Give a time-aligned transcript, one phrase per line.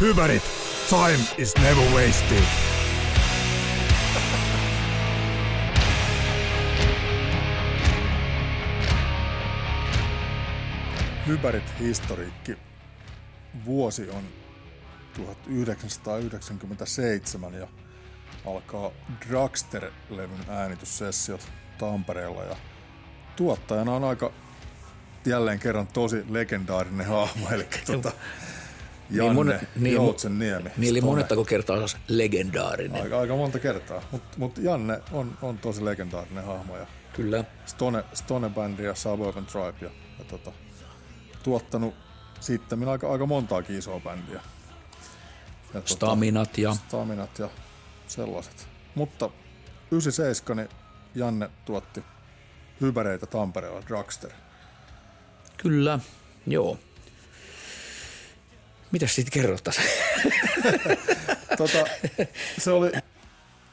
[0.00, 0.42] Hyvärit,
[0.88, 2.42] time is never wasted.
[11.26, 12.56] Hypärit historiikki.
[13.64, 14.24] Vuosi on
[15.16, 17.68] 1997 ja
[18.46, 18.90] alkaa
[19.28, 21.48] Dragster-levyn äänityssessiot
[21.78, 22.56] Tampereella ja
[23.36, 24.32] tuottajana on aika
[25.26, 28.12] jälleen kerran tosi legendaarinen hahmo, eli tuota,
[29.10, 30.70] Janne niin, monet, niin, Joutsenniemi.
[30.76, 33.02] Niin, eli monettako kertaa olisi legendaarinen?
[33.02, 36.76] Aika, aika monta kertaa, mutta mut Janne on, on tosi legendaarinen hahmo.
[36.76, 37.44] Ja Kyllä.
[37.66, 40.52] Stone, Stone Band ja Suburban Tribe ja, ja tota,
[41.42, 41.94] tuottanut
[42.40, 44.40] sitten aika, aika montaakin isoa bändiä.
[45.74, 46.74] Ja Staminat ja...
[46.74, 47.48] Staminat ja
[48.06, 48.68] sellaiset.
[48.94, 49.30] Mutta
[49.90, 50.68] 97 niin
[51.14, 52.02] Janne tuotti
[52.80, 54.30] hypäreitä Tampereella, Dragster.
[55.56, 55.98] Kyllä,
[56.46, 56.78] joo.
[58.92, 59.86] Mitäs siitä kerrottaisiin?
[61.58, 61.86] tota,
[62.58, 62.92] se oli,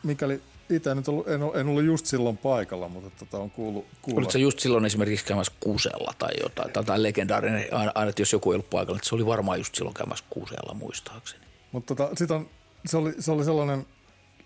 [0.04, 3.86] mikäli itse nyt ollut, en, en ollut just silloin paikalla, mutta tota on kuullut.
[4.02, 4.20] kuulla.
[4.20, 8.56] Olitko just silloin esimerkiksi käymässä Kuusella tai jotain, tai, tai legendaarinen, aina jos joku ei
[8.56, 11.46] ollut paikalla, että se oli varmaan just silloin käymässä Kuusella muistaakseni.
[11.72, 12.50] Mutta tota, sit on,
[12.86, 13.86] se, oli, se oli sellainen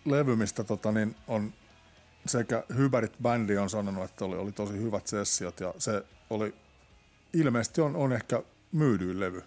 [0.05, 1.53] levy, mistä tota, niin on
[2.25, 6.53] sekä Hyberit bändi on sanonut, että oli, oli tosi hyvät sessiot ja se oli
[7.33, 9.43] ilmeisesti on, on ehkä myydyin levy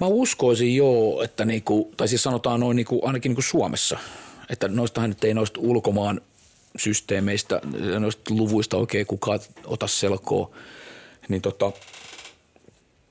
[0.00, 3.98] Mä uskoisin joo, että niinku, tai siis sanotaan noin niinku, ainakin niinku Suomessa,
[4.50, 6.20] että noistahan nyt ei noista ulkomaan
[6.76, 7.60] systeemeistä,
[7.98, 10.50] noista luvuista oikein kukaan ota selkoa,
[11.28, 11.72] niin tota,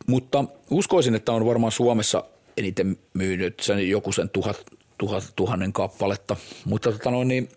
[0.08, 2.24] mutta uskoisin, että on varmaan Suomessa
[2.58, 4.58] eniten myynyt sen joku sen tuhat,
[4.98, 6.36] tuhat, tuhannen kappaletta,
[6.66, 7.50] mutta tota noin, niin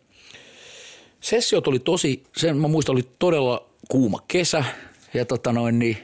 [1.20, 4.64] sessiot oli tosi, sen mä muistan, oli todella kuuma kesä
[5.14, 5.98] ja tota noin, niin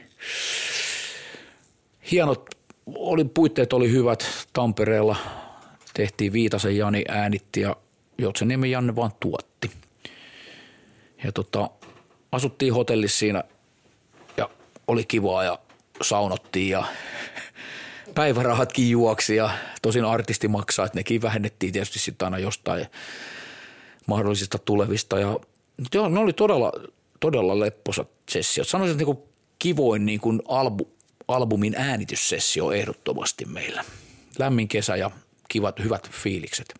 [2.11, 2.49] hienot,
[2.85, 5.15] oli, puitteet oli hyvät Tampereella,
[5.93, 7.75] tehtiin Viitasen Jani äänitti ja
[8.17, 9.71] Joutseniemen Janne vaan tuotti.
[11.23, 11.69] Ja tota,
[12.31, 13.43] asuttiin hotellissa siinä
[14.37, 14.49] ja
[14.87, 15.59] oli kivaa ja
[16.01, 16.83] saunottiin ja
[18.15, 19.49] päivärahatkin juoksi ja
[19.81, 22.85] tosin artisti maksaa, että nekin vähennettiin tietysti sitten aina jostain
[24.07, 25.39] mahdollisista tulevista ja
[25.93, 26.71] joo, ne oli todella,
[27.19, 28.67] todella lepposat sessiot.
[28.67, 29.29] Sanoisin, että niin kuin
[29.59, 30.94] kivoin niin kuin albu,
[31.27, 33.83] albumin äänityssessio ehdottomasti meillä.
[34.39, 35.11] Lämmin kesä ja
[35.49, 36.73] kivat, hyvät fiilikset.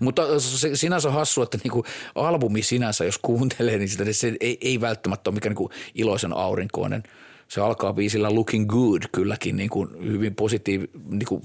[0.00, 4.80] Mutta se, sinänsä hassu, että niinku albumi sinänsä, jos kuuntelee, niin sitä, se ei, ei
[4.80, 7.02] välttämättä ole mikään niinku iloisen aurinkoinen.
[7.48, 11.42] Se alkaa biisillä Looking Good kylläkin niinku hyvin positiiv, niinku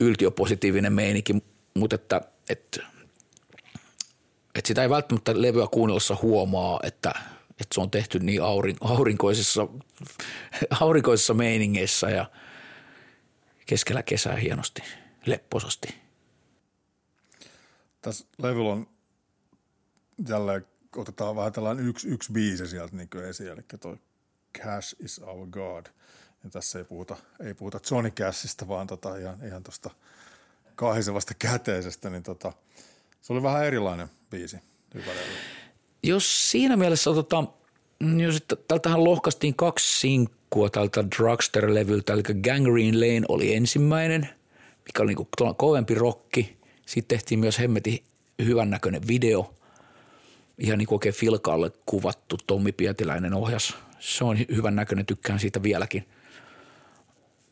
[0.00, 1.34] yltiöpositiivinen meininki,
[1.74, 2.20] mutta että,
[2.50, 2.82] että,
[4.54, 7.12] että sitä ei välttämättä levyä kuunnellessa huomaa, että–
[7.60, 8.40] että se on tehty niin
[8.80, 9.68] aurinkoisessa,
[10.80, 12.30] aurinkoisessa meiningeissä ja
[13.66, 14.82] keskellä kesää hienosti,
[15.26, 15.94] lepposasti.
[18.02, 18.86] Tässä levyllä on
[20.28, 23.96] jälleen otetaan vähän tällainen yksi, yksi biisi sieltä niin esiin, eli toi
[24.58, 25.86] Cash is our God.
[26.44, 29.90] Ja tässä ei puhuta, ei puhuta Johnny Cashista, vaan tota ihan, ihan tuosta
[30.74, 32.52] kahisevasta käteisestä, niin tota,
[33.20, 34.58] se oli vähän erilainen biisi.
[34.94, 35.12] Hyvä
[36.02, 37.48] jos siinä mielessä otetaan,
[38.16, 44.28] jos tältähän lohkastiin kaksi sinkkua tältä Drugster-levyltä, eli Gangrene Lane oli ensimmäinen,
[44.86, 46.58] mikä oli niin kovempi rokki.
[46.86, 48.02] Sitten tehtiin myös hemmetin
[48.44, 49.54] hyvännäköinen video,
[50.58, 52.36] ihan niin kuin oikein filkaalle kuvattu.
[52.46, 53.74] Tommi Pietiläinen ohjas.
[53.98, 56.08] Se on hyvän näköinen, tykkään siitä vieläkin.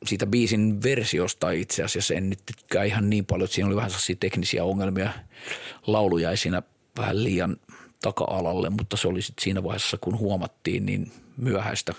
[0.07, 3.91] Siitä biisin versiosta itse asiassa en nyt tykkää ihan niin paljon, että siinä oli vähän
[3.91, 5.13] sellaisia teknisiä ongelmia.
[5.87, 6.63] Laulu jäi siinä
[6.99, 7.57] vähän liian
[8.07, 11.95] taka-alalle, mutta se oli sitten siinä vaiheessa, kun huomattiin, niin myöhäistä.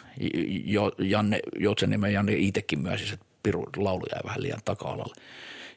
[0.66, 5.16] Jo, Janne, Joutseniemen Janne itsekin myösi, että piru, laulu jäi vähän liian taka-alalle.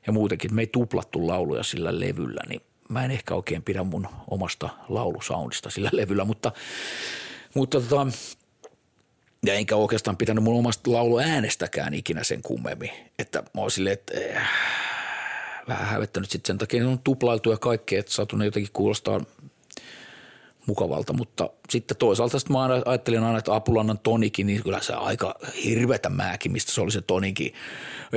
[0.06, 4.06] Ja muutenkin, me ei tuplattu lauluja sillä levyllä, niin mä en ehkä oikein pidä mun
[4.30, 6.52] omasta laulusoundista sillä levyllä, mutta,
[7.54, 8.06] mutta tota,
[9.46, 12.90] ja enkä oikeastaan pitänyt mun omasta lauluäänestäkään ikinä sen kummemmin.
[13.18, 14.48] Että mä oon silleen, että äh,
[15.68, 19.20] vähän hävettänyt sitten sen takia, ne on tuplailtu ja kaikkea, että saatu ne jotenkin kuulostaa
[20.70, 25.34] mukavalta, mutta sitten toisaalta sitten mä ajattelin aina, että Apulannan tonikin, niin kyllä se aika
[25.64, 26.10] hirvetä
[26.48, 27.52] mistä se oli se tonikin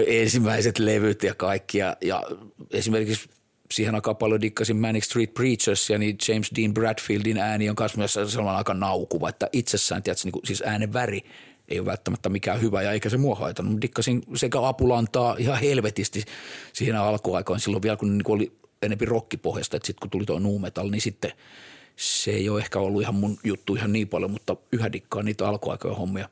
[0.07, 2.23] ensimmäiset levyt ja kaikki ja, ja
[2.71, 3.29] esimerkiksi
[3.71, 8.13] siihen aikaan paljon dikkasin Manic Street Preachers ja niin James Dean Bradfieldin ääni on myös
[8.13, 11.21] sellainen aika naukuva, että itsessään, tiedätkö, niin kuin, siis äänen väri
[11.67, 13.71] ei ole välttämättä mikään hyvä ja eikä se mua haitannut.
[13.71, 16.23] Mutta dikkasin sekä apulantaa ihan helvetisti
[16.73, 18.51] siihen alkuaikaan silloin vielä, kun niin oli
[18.81, 21.31] enempi rockipohjasta, että sitten kun tuli tuo nu metal, niin sitten–
[21.95, 25.48] se ei ole ehkä ollut ihan mun juttu ihan niin paljon, mutta yhä dikkaan niitä
[25.48, 26.30] alkuaikojen hommia.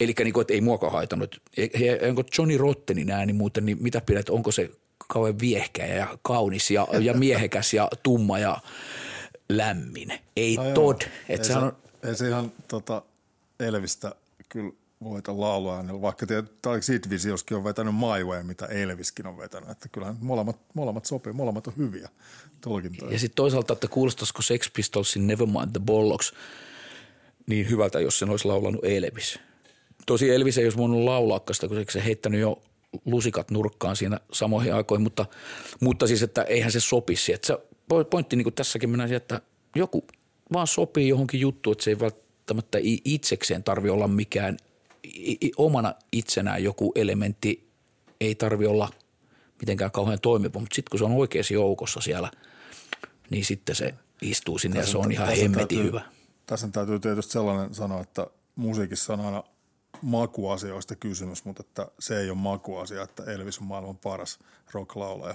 [0.00, 1.42] Eli niin kuin, ei muakaan haitannut.
[1.56, 4.70] He, onko Johnny Rottenin ääni muuten, niin mitä pidät, onko se
[5.08, 8.58] kauhean viehkeä ja kaunis ja, ja miehekäs ja tumma ja
[9.48, 10.12] lämmin?
[10.36, 11.02] Ei no Todd.
[11.28, 11.76] Ei, se, on...
[12.04, 13.02] ei se ihan tota,
[13.60, 14.14] Elvistä
[14.48, 14.72] kyllä
[15.04, 16.26] voita laulua äänellä, vaikka
[16.62, 19.70] tai Sid Visioskin on vetänyt My Way, mitä Elviskin on vetänyt.
[19.70, 22.08] Että kyllähän molemmat, molemmat sopii, molemmat on hyviä
[22.60, 23.12] tulkintoja.
[23.12, 26.32] Ja sitten toisaalta, että kuulostaisiko Sex Pistolsin Nevermind the Bollocks
[27.46, 29.38] niin hyvältä, jos sen olisi laulanut Elvis.
[30.06, 32.62] Tosi Elvis ei olisi voinut laulaa, koska se heittänyt jo
[33.04, 35.26] lusikat nurkkaan siinä samoihin aikoihin, mutta,
[35.80, 37.32] mutta siis, että eihän se sopisi.
[37.32, 37.58] Että se
[38.10, 39.40] pointti niin kuin tässäkin mennään siihen, että
[39.74, 40.06] joku
[40.52, 44.56] vaan sopii johonkin juttuun, että se ei välttämättä itsekseen tarvi olla mikään
[45.56, 47.70] omana itsenään joku elementti,
[48.20, 48.88] ei tarvi olla
[49.60, 52.30] mitenkään kauhean toimiva, mutta sitten kun se on oikeassa joukossa siellä,
[53.30, 56.00] niin sitten se istuu sinne tässä, ja se on ihan hemmetin hyvä.
[56.46, 58.26] Tässä täytyy tietysti sellainen sanoa, että
[58.56, 59.42] musiikissa on aina
[60.02, 64.38] makuasioista kysymys, mutta että se ei ole makuasia, että Elvis on maailman paras
[64.72, 65.34] rocklaulaja.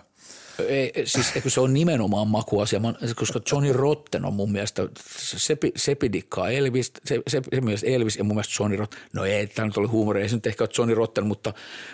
[0.67, 2.81] Ei, siis eikö se on nimenomaan makuasia,
[3.15, 4.87] koska Johnny Rotten on mun mielestä,
[5.17, 9.25] se, se pidikkaa Elvis, se, se, se mielestä Elvis ja mun mielestä Johnny Rotten, no
[9.25, 11.53] ei, tämä nyt oli huumori, ei se nyt ehkä ole Johnny Rotten, mutta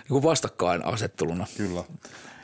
[0.10, 1.48] niin vastakkain asetteluna.
[1.58, 1.84] Kyllä,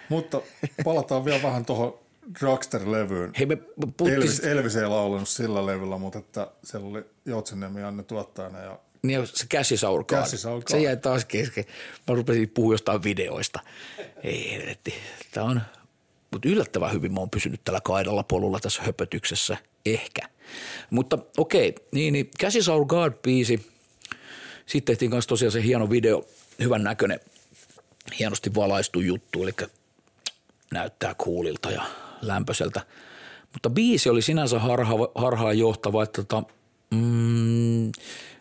[0.09, 0.41] mutta
[0.83, 2.03] palataan vielä vähän tuohon
[2.39, 3.33] Dragster-levyyn.
[3.37, 4.13] Hei me puhuttiin...
[4.13, 9.27] Elvis, Elvis ei laulanut sillä levyllä, mutta että siellä oli Joutseniemi Anne tuottajana ja niin
[9.27, 10.25] se our God.
[10.67, 11.65] Se jäi taas kesken.
[12.07, 13.59] Mä rupesin puhua jostain videoista.
[14.23, 14.93] Ei helvetti.
[15.31, 15.61] Tämä on,
[16.31, 19.57] mutta yllättävän hyvin mä oon pysynyt tällä kaidalla polulla tässä höpötyksessä.
[19.85, 20.21] Ehkä.
[20.89, 23.73] Mutta okei, niin, niin Cash is our God-biisi.
[24.65, 26.25] Sitten tehtiin kanssa tosiaan se hieno video,
[26.59, 27.19] hyvän näköinen,
[28.19, 29.51] hienosti valaistu juttu, eli
[30.71, 31.83] näyttää kuulilta ja
[32.21, 32.81] lämpöiseltä.
[33.53, 36.43] Mutta biisi oli sinänsä harha, harhaan johtava, että tota,
[36.91, 37.91] mm,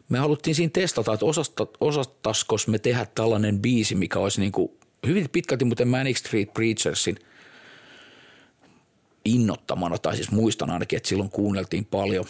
[0.09, 4.71] me haluttiin siinä testata, että osasta, osattaisiko me tehdä tällainen biisi, mikä olisi niin kuin
[5.07, 7.17] hyvin pitkälti muuten Manic Street Preachersin
[9.25, 12.25] innottamana, tai siis muistan ainakin, että silloin kuunneltiin paljon.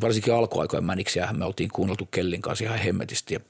[0.00, 3.40] Varsinkin alkuaikojen Manicia me oltiin kuunneltu Kellin kanssa ihan hemmetisti ja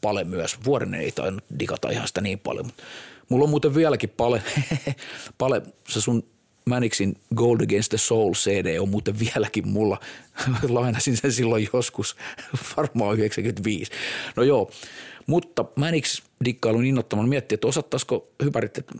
[0.00, 0.58] Pale myös.
[0.64, 2.82] Vuoren ei tainnut digata ihan sitä niin paljon, mutta
[3.28, 4.42] mulla on muuten vieläkin Pale,
[5.38, 6.24] Pale se sun
[6.68, 10.00] Maniksin Gold Against the Soul CD on muuten vieläkin mulla.
[10.68, 12.16] Lainasin sen silloin joskus,
[12.76, 13.92] varmaan 95.
[14.36, 14.70] No joo,
[15.26, 18.94] mutta Manix dikkailun innottamana miettii, että osattaisiko hypärit, että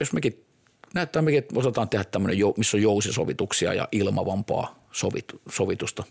[0.00, 0.44] jos mekin
[0.94, 6.04] näyttää mekin, että osataan tehdä tämmöinen, missä on jousisovituksia ja ilmavampaa sovit, sovitusta.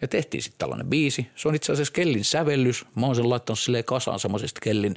[0.00, 1.26] Ja tehtiin sitten tällainen biisi.
[1.36, 2.84] Se on itse asiassa Kellin sävellys.
[2.94, 4.94] Mä oon sen laittanut silleen kasaan semmoisesta Kellin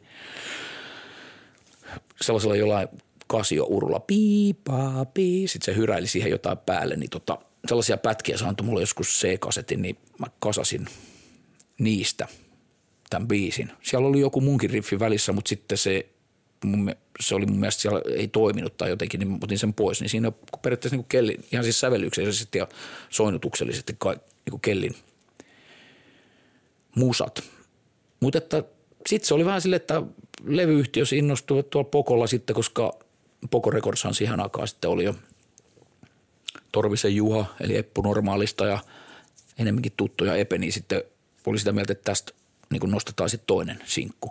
[2.21, 2.87] sellaisella jollain
[3.33, 5.47] Casio-urulla piipaa, pii.
[5.47, 7.37] Sitten se hyräili siihen jotain päälle, niin tota,
[7.67, 10.87] sellaisia pätkiä saantui mulle joskus C-kasetin, niin mä kasasin
[11.79, 12.27] niistä
[13.09, 13.71] tämän biisin.
[13.81, 16.09] Siellä oli joku munkin riffi välissä, mutta sitten se,
[17.19, 20.01] se oli mun mielestä siellä ei toiminut tai jotenkin, niin otin sen pois.
[20.01, 20.31] Niin siinä
[20.61, 22.67] periaatteessa niin kuin kelli, ihan siis sävellyksellisesti ja
[23.09, 23.97] soinnutuksellisesti
[24.51, 24.95] niin kellin
[26.95, 27.43] musat.
[28.19, 28.39] Mutta
[29.07, 30.01] sitten se oli vähän silleen, että
[30.45, 32.93] levyyhtiö innostui tuolla Pokolla sitten, koska
[33.49, 35.15] Poco Recordshan siihen aikaan sitten oli jo
[36.71, 38.79] Torvisen Juha, eli Eppu Normaalista ja
[39.57, 41.03] enemmänkin tuttuja Epe, niin sitten
[41.45, 42.31] oli sitä mieltä, että tästä
[42.69, 44.27] niin nostetaan sitten toinen sinkku.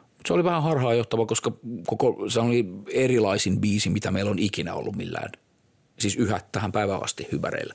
[0.00, 1.52] Mut se oli vähän harhaanjohtava, koska
[1.86, 5.32] koko, se oli erilaisin biisi, mitä meillä on ikinä ollut millään.
[5.98, 7.74] Siis yhä tähän päivään asti hyväreillä.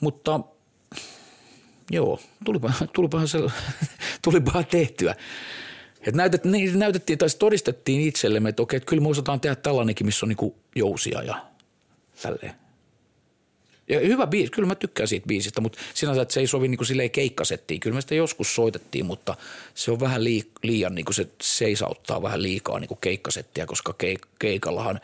[0.00, 0.40] Mutta
[1.90, 3.38] joo, tulipa, tulipahan, se,
[4.24, 5.14] tulipahan tehtyä.
[6.06, 10.06] Et näytet, niin näytettiin tai todistettiin itsellemme, että okei, että kyllä me osataan tehdä tällainenkin,
[10.06, 11.46] missä on niinku jousia ja
[12.22, 12.52] tälleen.
[13.88, 16.84] Ja hyvä biisi, kyllä mä tykkään siitä biisistä, mutta sinänsä, että se ei sovi niinku
[16.84, 17.80] silleen keikkasettiin.
[17.80, 19.34] Kyllä me sitä joskus soitettiin, mutta
[19.74, 25.00] se on vähän liik, liian, niinku se seisauttaa vähän liikaa niinku keikkasettia, koska keik, keikallahan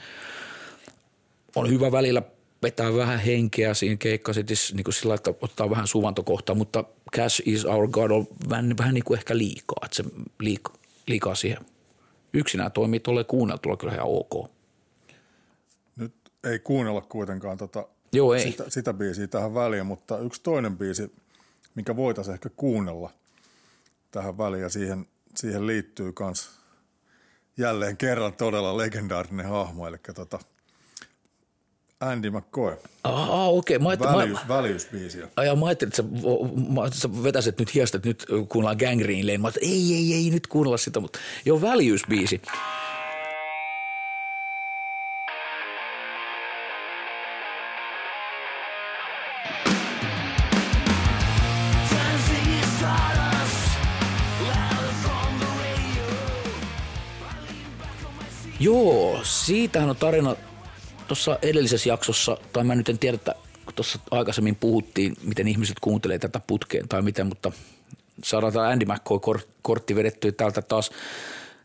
[1.54, 2.23] on hyvä välillä
[2.62, 6.85] vetää vähän henkeä siinä keikkasetissä niin kuin sillä että ottaa vähän suvantokohtaa, mutta
[7.16, 10.04] Cash is our God on vähän, vähän niin kuin ehkä liikaa, että se
[10.40, 11.66] liikaa liikaa siihen.
[12.32, 14.50] Yksinään toimii tuolle kuunneltua kyllä ihan ok.
[15.97, 18.50] Nyt ei kuunnella kuitenkaan tota, Joo, ei.
[18.50, 21.12] Sitä, sitä biisiä tähän väliin, mutta yksi toinen biisi,
[21.75, 23.11] mikä voitaisiin ehkä kuunnella
[24.11, 25.06] tähän väliin ja siihen,
[25.37, 26.50] siihen liittyy myös
[27.56, 30.38] jälleen kerran todella legendaarinen hahmo, eli tota–
[32.02, 32.76] Andy McCoy.
[33.04, 33.76] Aha, okei.
[33.76, 33.99] Okay.
[33.99, 34.49] Mä Väljys, mä,
[35.56, 36.02] mä ajattelin, että sä,
[36.73, 40.30] mä, sä vetäset nyt hiasta, että nyt kuunnellaan Gang Green Mä että ei, ei, ei,
[40.30, 42.42] nyt kuunnella sitä, mutta joo, väljysbiisi.
[58.61, 60.37] Joo, siitähän on tarina
[61.12, 63.35] tuossa edellisessä jaksossa, tai mä nyt en tiedä, että
[63.75, 67.52] tuossa aikaisemmin puhuttiin, miten ihmiset kuuntelee tätä putkeen tai miten, mutta
[68.25, 70.90] saadaan tämä Andy McCoy-kortti vedettyä täältä taas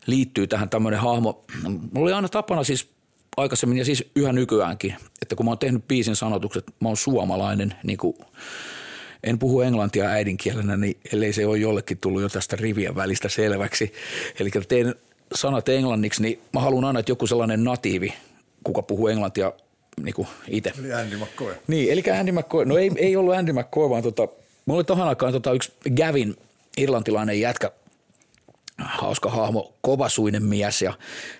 [0.07, 1.45] liittyy tähän tämmöinen hahmo.
[1.63, 2.89] Mulla oli aina tapana siis
[3.37, 7.75] aikaisemmin ja siis yhä nykyäänkin, että kun mä oon tehnyt biisin sanotukset, mä oon suomalainen,
[7.83, 8.17] niin kuin
[9.23, 13.93] en puhu englantia äidinkielenä, niin ellei se ole jollekin tullut jo tästä rivien välistä selväksi.
[14.39, 14.95] Eli teen
[15.35, 18.13] sanat englanniksi, niin mä haluan aina, että joku sellainen natiivi,
[18.67, 19.53] kuka puhuu englantia
[20.03, 20.73] niin kuin itse.
[20.79, 21.55] Eli Andy McCoy.
[21.67, 22.65] Niin, eli Andy McCoy.
[22.65, 24.27] No ei, ei ollut Andy McCoy, vaan tota,
[24.65, 26.35] mulla oli tohon aikaan tota yksi Gavin,
[26.77, 27.71] irlantilainen jätkä,
[28.77, 30.93] hauska hahmo, kovasuinen mies ja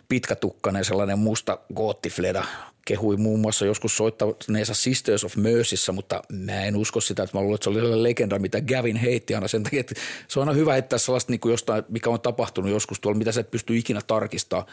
[0.10, 2.44] pitkätukkainen sellainen musta goottifleda.
[2.86, 7.42] Kehui muun muassa joskus soittaneensa Sisters of Mercyssä, mutta mä en usko sitä, että mä
[7.42, 9.96] luulen, että se oli sellainen legenda, mitä Gavin heitti aina sen takia, että
[10.28, 13.32] se on aina hyvä heittää sellaista niin kuin jostain, mikä on tapahtunut joskus tuolla, mitä
[13.32, 14.68] sä et pysty ikinä tarkistamaan,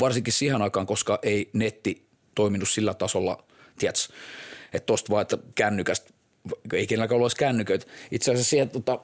[0.00, 3.44] varsinkin siihen aikaan, koska ei netti toiminut sillä tasolla,
[3.78, 4.02] tiedätkö,
[4.72, 6.10] että tosta vaan, että kännykästä,
[6.72, 7.86] ei kenelläkään ollut kännyköitä.
[8.10, 9.00] Itse asiassa siihen tota,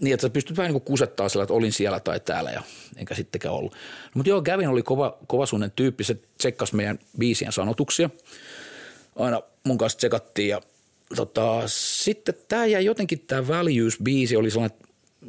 [0.00, 2.62] niin, että sä pystyt vähän niin kusettaa sillä, että olin siellä tai täällä ja
[2.96, 3.72] enkä sittenkään ollut.
[3.72, 3.78] No,
[4.14, 8.10] mutta joo, Gavin oli kova, kovasuinen tyyppi, se tsekkasi meidän biisien sanotuksia.
[9.16, 10.60] Aina mun kanssa tsekattiin ja
[11.16, 14.78] tota, sitten tämä jäi jotenkin, tämä Values-biisi oli sellainen,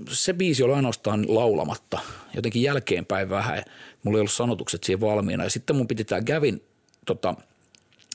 [0.09, 1.99] se biisi oli ainoastaan laulamatta,
[2.35, 3.63] jotenkin jälkeenpäin vähän.
[4.03, 6.63] Mulla ei ollut sanotukset siihen valmiina ja sitten mun piti tämä Gavin
[7.05, 7.35] tota,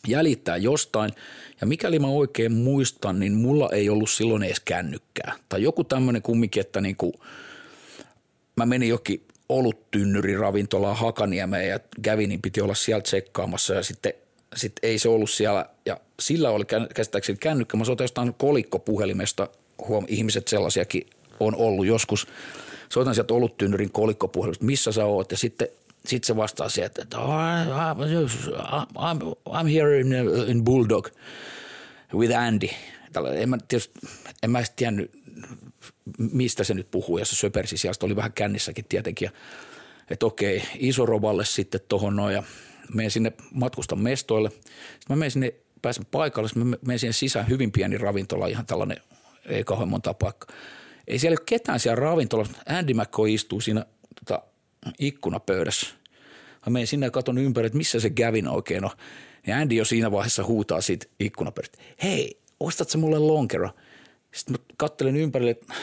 [0.07, 1.11] jäljittää jostain–
[1.61, 5.33] ja mikäli mä oikein muistan, niin mulla ei ollut silloin edes kännykkää.
[5.49, 7.13] Tai joku tämmöinen kumminkin, että niin kuin,
[8.57, 14.13] mä menin jokin oluttynnyri ravintolaan Hakaniemeen ja Gavinin piti olla siellä tsekkaamassa ja sitten
[14.57, 16.65] sit ei se ollut siellä ja sillä oli
[16.95, 17.77] käsittääkseni kännykkä.
[17.77, 19.49] Mä soitan jostain kolikkopuhelimesta,
[19.89, 21.07] huom, ihmiset sellaisiakin
[21.41, 22.27] on ollut joskus.
[22.89, 25.69] Soitan sieltä oluttynnyrin kolikkopuhelimesta, missä sä oot ja sitten
[26.07, 27.31] sitten se vastaa sieltä, että oh,
[28.95, 30.09] I'm, I'm here in,
[30.49, 31.09] in Bulldog
[32.15, 32.69] with Andy.
[33.13, 34.01] Tällä, en mä, tietysti,
[34.43, 35.11] en mä tiennyt,
[36.19, 39.31] mistä se nyt puhuu, ja se söpersi sieltä, oli vähän kännissäkin tietenkin.
[40.11, 42.43] Että okei, iso rovalle sitten tuohon noin, ja
[42.95, 44.51] menen sinne matkustan mestoille.
[44.51, 49.01] Sitten mä menen sinne, pääsen paikalle, sitten mä menen sisään hyvin pieni ravintola, ihan tällainen,
[49.47, 50.57] ei kauhean monta paikkaa.
[51.07, 52.53] Ei siellä ole ketään siellä ravintolassa.
[52.69, 54.43] Andy McCoy istuu siinä tota,
[54.99, 55.87] ikkunapöydässä.
[56.67, 58.91] Mä menen sinne ja katson ympäri, että missä se Gavin oikein on.
[59.47, 61.79] Ja Andy jo siinä vaiheessa huutaa siitä ikkunapöydästä.
[62.03, 63.71] Hei, ostat sä mulle lonkero?
[64.35, 65.75] Sitten mä kattelen ympärille, että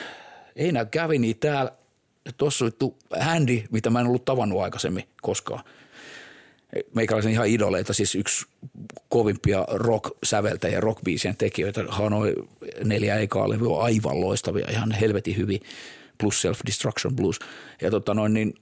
[0.56, 1.72] ei näy Gavini täällä.
[2.38, 5.63] Tuossa oli Andy, mitä mä en ollut tavannut aikaisemmin koskaan.
[6.94, 8.46] Meikäläisen ihan idoleita, siis yksi
[9.10, 11.84] kovimpia rock-säveltäjiä, rock-biisien tekijöitä.
[11.88, 12.36] Hanoi
[12.84, 15.60] neljä ekaa levyä aivan loistavia, ihan helvetin hyvin,
[16.18, 17.39] plus Self-Destruction Blues.
[17.82, 18.53] Ja tota noin, niin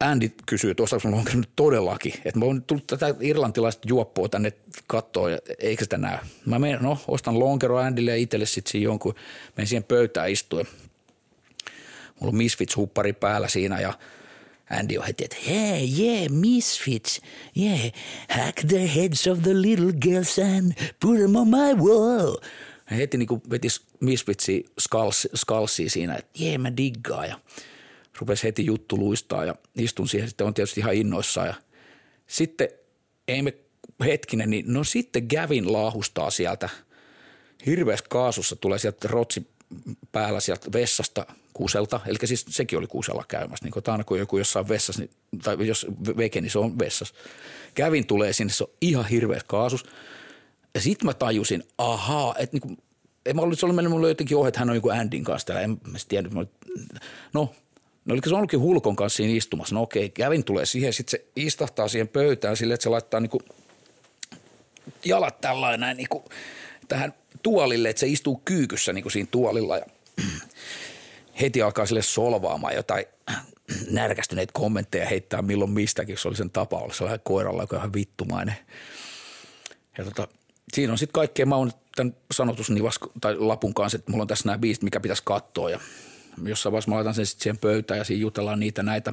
[0.00, 2.14] Andy kysyy, että ostako mulla nyt todellakin.
[2.24, 4.52] Että mä oon tullut tätä irlantilaista juoppoa tänne
[4.86, 6.18] kattoon ja eikö sitä näy.
[6.46, 9.14] Mä menen, no ostan lonkero Andylle ja itselle sitten jonkun,
[9.56, 10.66] menen siihen pöytään istuen.
[12.20, 13.92] Mulla on Misfits-huppari päällä siinä ja
[14.72, 17.20] Andy on heti, että hey, yeah, Misfits,
[17.56, 17.92] yeah,
[18.28, 22.36] hack the heads of the little girls and put them on my wall.
[22.90, 23.68] Ja heti niin veti
[24.00, 24.64] Misfitsi
[25.34, 27.40] skalsi, siinä, että yeah, mä diggaan ja–
[28.18, 30.28] rupesi heti juttu luistaa ja istun siihen.
[30.28, 31.54] Sitten on tietysti ihan innoissaan ja
[32.26, 32.68] sitten
[33.28, 33.54] ei me
[34.04, 36.68] hetkinen, niin no sitten Gavin laahustaa sieltä
[37.66, 39.46] hirveässä kaasussa tulee sieltä rotsi
[40.12, 41.26] päällä sieltä vessasta
[41.62, 45.10] kuuselta, eli siis sekin oli kuusella käymässä, niin aina kun joku jossain vessassa, niin,
[45.42, 47.14] tai jos veke, niin se on vessassa.
[47.74, 49.84] Kävin tulee sinne, se on ihan hirveä kaasus.
[50.74, 52.78] Ja sitten mä tajusin, ahaa, että niin kuin,
[53.26, 55.46] en mä ollut, se oli mennyt mulle jotenkin ohi, että hän on joku Andin kanssa
[55.46, 56.32] täällä, en mä tiennyt.
[57.32, 57.54] No
[58.04, 59.74] No oliko se ollutkin Hulkon kanssa siinä istumassa?
[59.74, 63.42] No okei, kävin tulee siihen, sitten se istahtaa siihen pöytään silleen, että se laittaa niinku
[65.04, 66.24] jalat tällainen niinku
[66.88, 69.86] tähän tuolille, että se istuu kyykyssä niinku siinä tuolilla ja
[71.40, 73.04] heti alkaa sille solvaamaan jotain
[73.90, 77.92] närkästyneitä kommentteja heittää milloin mistäkin, jos oli sen tapa olla sellainen koiralla, joka on ihan
[77.92, 78.56] vittumainen.
[79.98, 80.28] Ja tota,
[80.72, 84.48] siinä on sitten kaikkea, mä oon tämän sanotusnivas tai lapun kanssa, että mulla on tässä
[84.48, 85.80] nämä biisit, mikä pitäisi katsoa ja–
[86.44, 89.12] jossain vaiheessa mä laitan sen sitten siihen pöytään ja siinä jutellaan niitä näitä.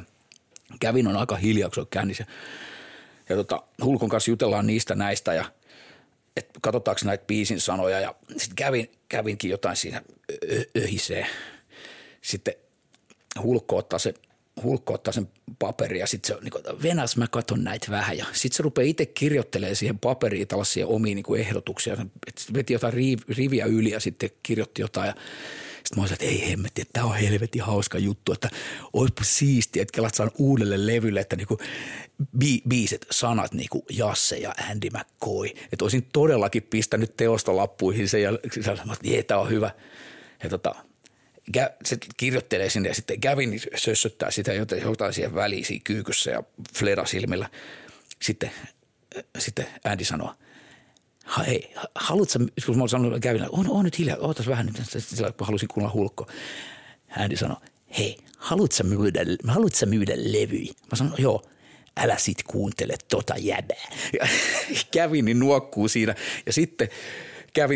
[0.79, 2.25] Kävin on aika hiljaa, kun se on kännissä.
[3.29, 5.45] Ja tota, Hulkon kanssa jutellaan niistä näistä ja
[6.37, 10.01] että katsotaanko näitä biisin sanoja ja sitten kävin, kävinkin jotain siinä
[10.77, 11.27] öhisee.
[12.21, 12.53] Sitten
[13.43, 14.13] Hulkko ottaa se
[14.63, 15.27] Hulkko ottaa sen
[15.59, 19.05] paperin ja sitten se niin Venas mä katon näitä vähän ja sitten se rupeaa itse
[19.05, 21.97] kirjoittelemaan siihen paperiin tällaisia omia niin ehdotuksia.
[22.53, 22.93] Veti jotain
[23.29, 25.13] riviä yli ja sitten kirjoitti jotain ja
[25.83, 28.49] Sitten mä olin että ei hemmetti, että tämä on helvetin hauska juttu, että
[28.93, 31.57] oispa siistiä, että kelat saan uudelle levylle, että niinku
[32.43, 35.47] bi- biiset, sanat niinku Jasse ja Andy McCoy.
[35.47, 39.71] Että olisin todellakin pistänyt teosta lappuihin sen ja sanoin, että tämä on hyvä.
[40.43, 40.75] Ja tota,
[41.85, 46.43] se kirjoittelee sinne ja sitten Gavin sössöttää sitä jotain siihen väliin kyykyssä ja
[46.77, 47.49] flera silmillä.
[48.21, 48.51] Sitten,
[49.37, 50.33] sitten Andy sanoo–
[51.47, 55.67] hei, haluatko, kun mä sanonut kävin, on, on nyt hiljaa, ootas vähän nyt, sillä halusin
[55.67, 56.27] kuulla hulkko.
[57.07, 57.57] Hän sanoi,
[57.97, 60.73] hei, haluatko myydä, haluatko myydä levyjä?
[60.91, 61.45] Mä sanoin, joo,
[61.97, 63.91] älä sit kuuntele tota jäbää.
[64.19, 64.27] Ja
[65.25, 66.15] niin nuokkuu siinä.
[66.45, 66.89] Ja sitten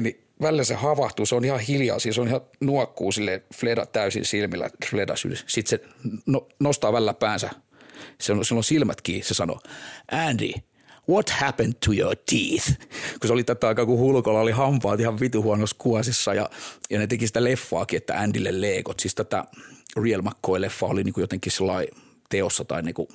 [0.03, 4.25] niin välillä se havahtuu, se on ihan hiljaa, siis on ihan nuokkuu sille Fleda täysin
[4.25, 5.43] silmillä, Fleda sylis.
[5.47, 5.85] Sitten se
[6.25, 7.49] no, nostaa välillä päänsä,
[8.21, 9.59] se on, sillä on silmät kiinni, se sanoo,
[10.11, 10.51] Andy–
[11.09, 12.67] what happened to your teeth?
[13.19, 16.49] Kun se oli tätä aikaa, kun Hulkolla oli hampaat ihan vitu huonossa kuosissa ja,
[16.89, 18.99] ja ne teki sitä leffaakin, että Andylle leekot.
[18.99, 19.45] Siis tätä
[20.03, 21.95] Real McCoy-leffa oli niin kuin jotenkin sellainen
[22.29, 23.07] teossa tai niin kuin,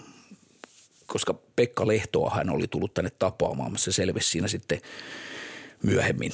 [1.06, 4.80] koska Pekka Lehtoa hän oli tullut tänne tapaamaan, se selvisi siinä sitten
[5.82, 6.32] myöhemmin.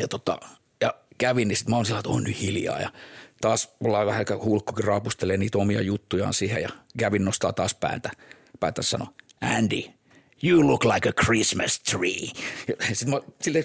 [0.00, 0.38] Ja, tota,
[0.80, 2.92] ja kävin, niin sitten mä oon sillä, että on nyt hiljaa ja
[3.40, 6.68] taas ollaan vähän hulkkokin raapustelee niitä omia juttujaan siihen ja
[6.98, 8.10] Gavin nostaa taas päätä,
[8.60, 9.82] päätä sanoa, Andy–
[10.42, 12.30] you look like a Christmas tree.
[12.92, 13.64] Sitten mä silleen,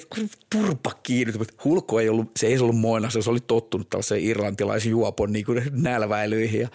[0.50, 1.34] turpa kiinni.
[1.65, 5.63] Hulkko ei ollut, se ei ollut moina, se oli tottunut tällaiseen irlantilaisen juopon niin kuin
[5.72, 6.62] nälväilyihin.
[6.62, 6.67] Ja,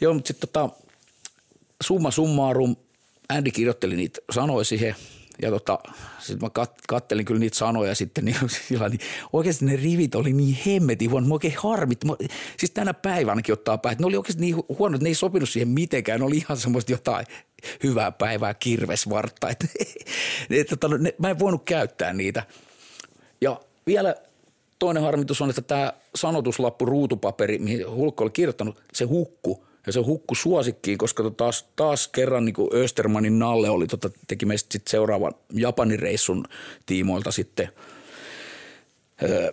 [0.00, 0.68] joo, mutta sitten tota,
[1.82, 2.76] summa summarum,
[3.28, 4.94] Andy kirjoitteli niitä sanoja siihen–
[5.42, 5.78] ja tota,
[6.18, 8.36] sitten mä kat, kattelin kyllä niitä sanoja sitten, niin,
[8.68, 9.00] sillä, niin
[9.32, 12.04] oikeasti ne rivit oli niin hemmetin huono, mä oikein harmit.
[12.04, 12.12] Mä,
[12.56, 15.68] siis tänä päivänäkin ottaa päin, ne oli oikeasti niin huono, että ne ei sopinut siihen
[15.68, 17.26] mitenkään, ne oli ihan semmoista jotain
[17.82, 19.48] hyvää päivää kirvesvartta.
[19.48, 19.64] Et,
[20.50, 22.42] et, tota, ne, mä en voinut käyttää niitä.
[23.40, 24.14] Ja vielä
[24.78, 30.00] toinen harmitus on, että tämä sanotuslappu, ruutupaperi, mihin Hulkko oli kirjoittanut, se hukku– ja se
[30.00, 35.34] hukku suosikkiin, koska taas, taas kerran niin Östermanin Nalle oli, tota, teki meistä sit seuraavan
[35.52, 36.44] Japanin reissun
[36.86, 37.68] tiimoilta sitten
[39.22, 39.52] öö,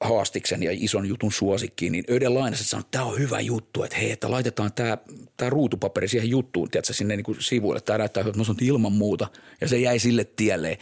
[0.00, 3.96] haastiksen ja ison jutun suosikkiin, niin Öden Lainassa sanoi, että tämä on hyvä juttu, että
[3.96, 4.98] hei, että laitetaan tämä,
[5.36, 9.28] tämä ruutupaperi siihen juttuun, tiedätkö, sinne niin sivuille, tämä näyttää hyvältä, no ilman muuta,
[9.60, 10.78] ja se jäi sille tielle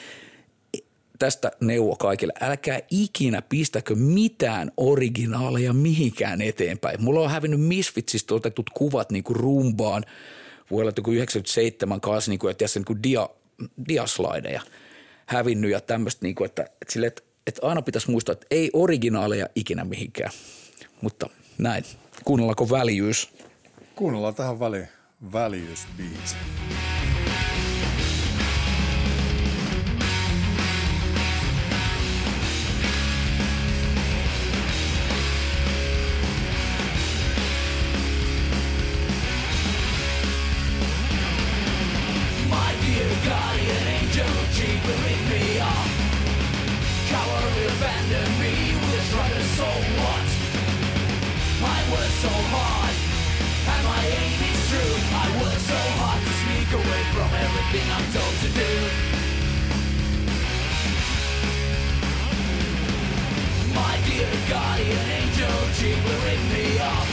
[1.18, 2.32] tästä neuvo kaikille.
[2.40, 7.02] Älkää ikinä pistäkö mitään originaaleja mihinkään eteenpäin.
[7.02, 10.04] Mulla on hävinnyt Misfitsistä otetut kuvat niin kuin rumbaan
[10.70, 13.28] vuonna 1997 kanssa, niin kuin, että niin kuin dia,
[13.88, 14.62] diaslaideja
[15.26, 18.70] hävinnyt ja tämmöistä, niin kuin, että, että, sille, että, että aina pitäisi muistaa, että ei
[18.72, 20.30] originaaleja ikinä mihinkään.
[21.00, 21.26] Mutta
[21.58, 21.84] näin.
[22.24, 23.32] Kuunnellaanko väljyys?
[23.94, 24.88] Kuunnellaan tähän väliin
[25.32, 26.36] väljyysbiisi.
[64.92, 67.08] an angel, she will rip me off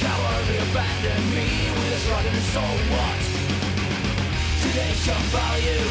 [0.00, 3.22] Cowardly abandon me with a shrug and a soul what?
[4.60, 5.86] Today's shock value,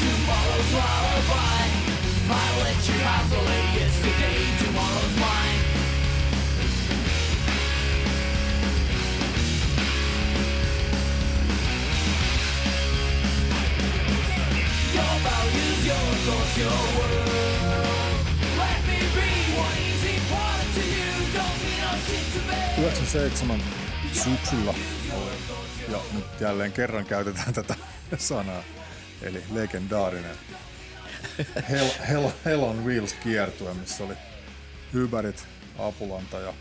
[0.00, 1.86] tomorrow's lullaby
[2.28, 3.66] I'll let you have the way
[4.02, 5.62] today, tomorrow's mine
[14.96, 17.25] Your values, your thoughts, your words
[24.12, 24.74] syksyllä
[25.88, 27.74] ja nyt jälleen kerran käytetään tätä
[28.18, 28.62] sanaa,
[29.22, 30.36] eli legendaarinen
[31.70, 34.14] Hell, Hell, Hell on Wheels kiertue, missä oli
[34.92, 35.46] Hyberit,
[35.78, 36.54] Apulanta ja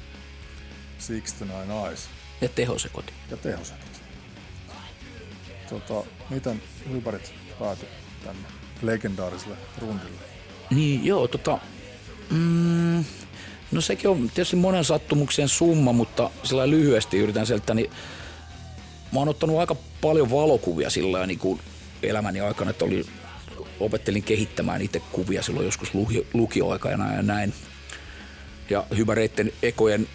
[1.39, 2.09] Nine Eyes.
[2.41, 3.13] Ja tehosekoti.
[3.31, 3.99] Ja tehosekoti.
[5.69, 7.89] Tota, miten Hyberit päätyi
[8.23, 8.47] tänne
[8.81, 10.21] legendaariselle rundille?
[10.69, 11.59] Niin joo, tota,
[12.29, 13.05] mm,
[13.75, 17.91] No sekin on tietysti monen sattumuksen summa, mutta sillä lyhyesti yritän sieltä, niin
[19.13, 21.59] mä oon ottanut aika paljon valokuvia sillä niin kuin
[22.03, 23.05] elämäni aikana, että oli,
[23.79, 25.91] opettelin kehittämään itse kuvia silloin joskus
[26.33, 27.53] lukioaikana ja näin.
[28.69, 30.07] Ja hyväreitten ekojen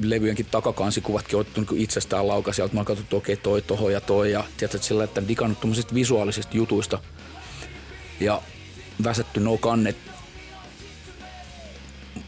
[0.00, 2.74] levyjenkin takakansikuvatkin ottanut niin itsestään lauka sieltä.
[2.74, 4.32] Mä oon katsottu, että okei, okay, toi, toho ja toi.
[4.32, 6.98] Ja tiedätkö, sillä, että digannut visuaalisista jutuista.
[8.20, 8.42] Ja
[9.04, 9.96] väsätty no kannet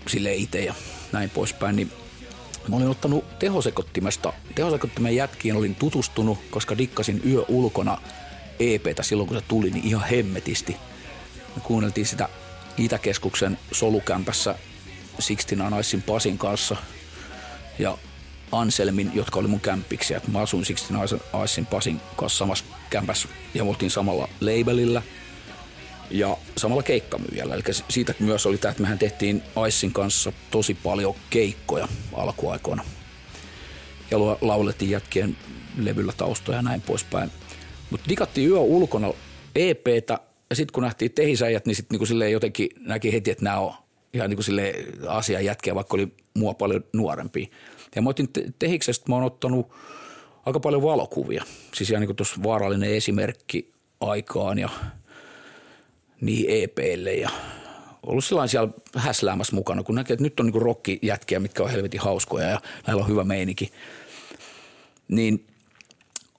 [0.08, 0.74] sille itse ja
[1.12, 1.92] näin poispäin, niin
[2.68, 7.98] Mä olin ottanut tehosekottimesta, tehosekottimen jätkiin olin tutustunut, koska dikkasin yö ulkona
[8.60, 10.76] EPtä silloin, kun se tuli, niin ihan hemmetisti.
[11.56, 12.28] Me kuunneltiin sitä
[12.78, 14.54] Itäkeskuksen solukämpässä
[15.18, 16.76] Sixteen Icein Pasin kanssa
[17.78, 17.98] ja
[18.52, 20.14] Anselmin, jotka oli mun kämppiksi.
[20.14, 21.00] Et mä asuin Sixteen
[21.44, 25.02] Icein Pasin kanssa samassa kämpässä ja me oltiin samalla labelillä
[26.10, 27.54] ja samalla keikkamyyjällä.
[27.54, 32.84] Eli siitä myös oli tämä, että mehän tehtiin Icein kanssa tosi paljon keikkoja alkuaikoina.
[34.10, 35.36] Ja laulettiin jätkien
[35.78, 37.30] levyllä taustoja ja näin poispäin.
[37.90, 39.12] Mutta dikattiin yö ulkona
[39.54, 40.18] EPtä
[40.50, 43.74] ja sitten kun nähtiin tehisäijät, niin sitten niinku jotenkin näki heti, että nämä on
[44.14, 44.42] ihan niinku
[45.08, 47.50] asian jätkeä, vaikka oli mua paljon nuorempi.
[47.96, 49.72] Ja mä otin tehiksestä, mä oon ottanut
[50.46, 51.44] aika paljon valokuvia.
[51.74, 54.68] Siis ihan niin tuossa vaarallinen esimerkki aikaan ja
[56.20, 57.30] niin EPlle ja
[58.02, 62.00] ollut sellainen siellä häsläämässä mukana, kun näkee, että nyt on niin rockijätkiä, mitkä on helvetin
[62.00, 63.72] hauskoja ja näillä on hyvä meininki.
[65.08, 65.46] Niin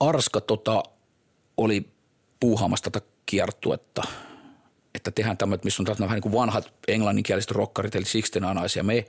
[0.00, 0.82] Arska tota,
[1.56, 1.88] oli
[2.40, 4.02] puuhaamassa tätä kiertuetta,
[4.94, 8.82] että tehdään tämmöinen, missä on vähän niin kuin vanhat englanninkieliset rockarit, eli Sixten Anais ja
[8.82, 9.04] me,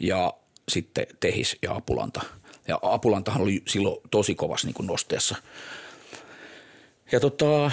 [0.00, 0.34] ja
[0.68, 2.20] sitten Tehis ja Apulanta.
[2.68, 5.36] Ja Apulantahan oli silloin tosi kovassa niin kuin nosteessa.
[7.12, 7.70] Ja tota,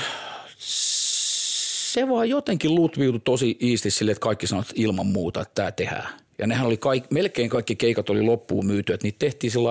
[1.94, 6.14] se vaan jotenkin lutviutui tosi iisti sille, että kaikki sanoivat ilman muuta, että tämä tehdään.
[6.38, 9.70] Ja nehän oli kaik, melkein kaikki keikat oli loppuun myyty, että niitä tehtiin sillä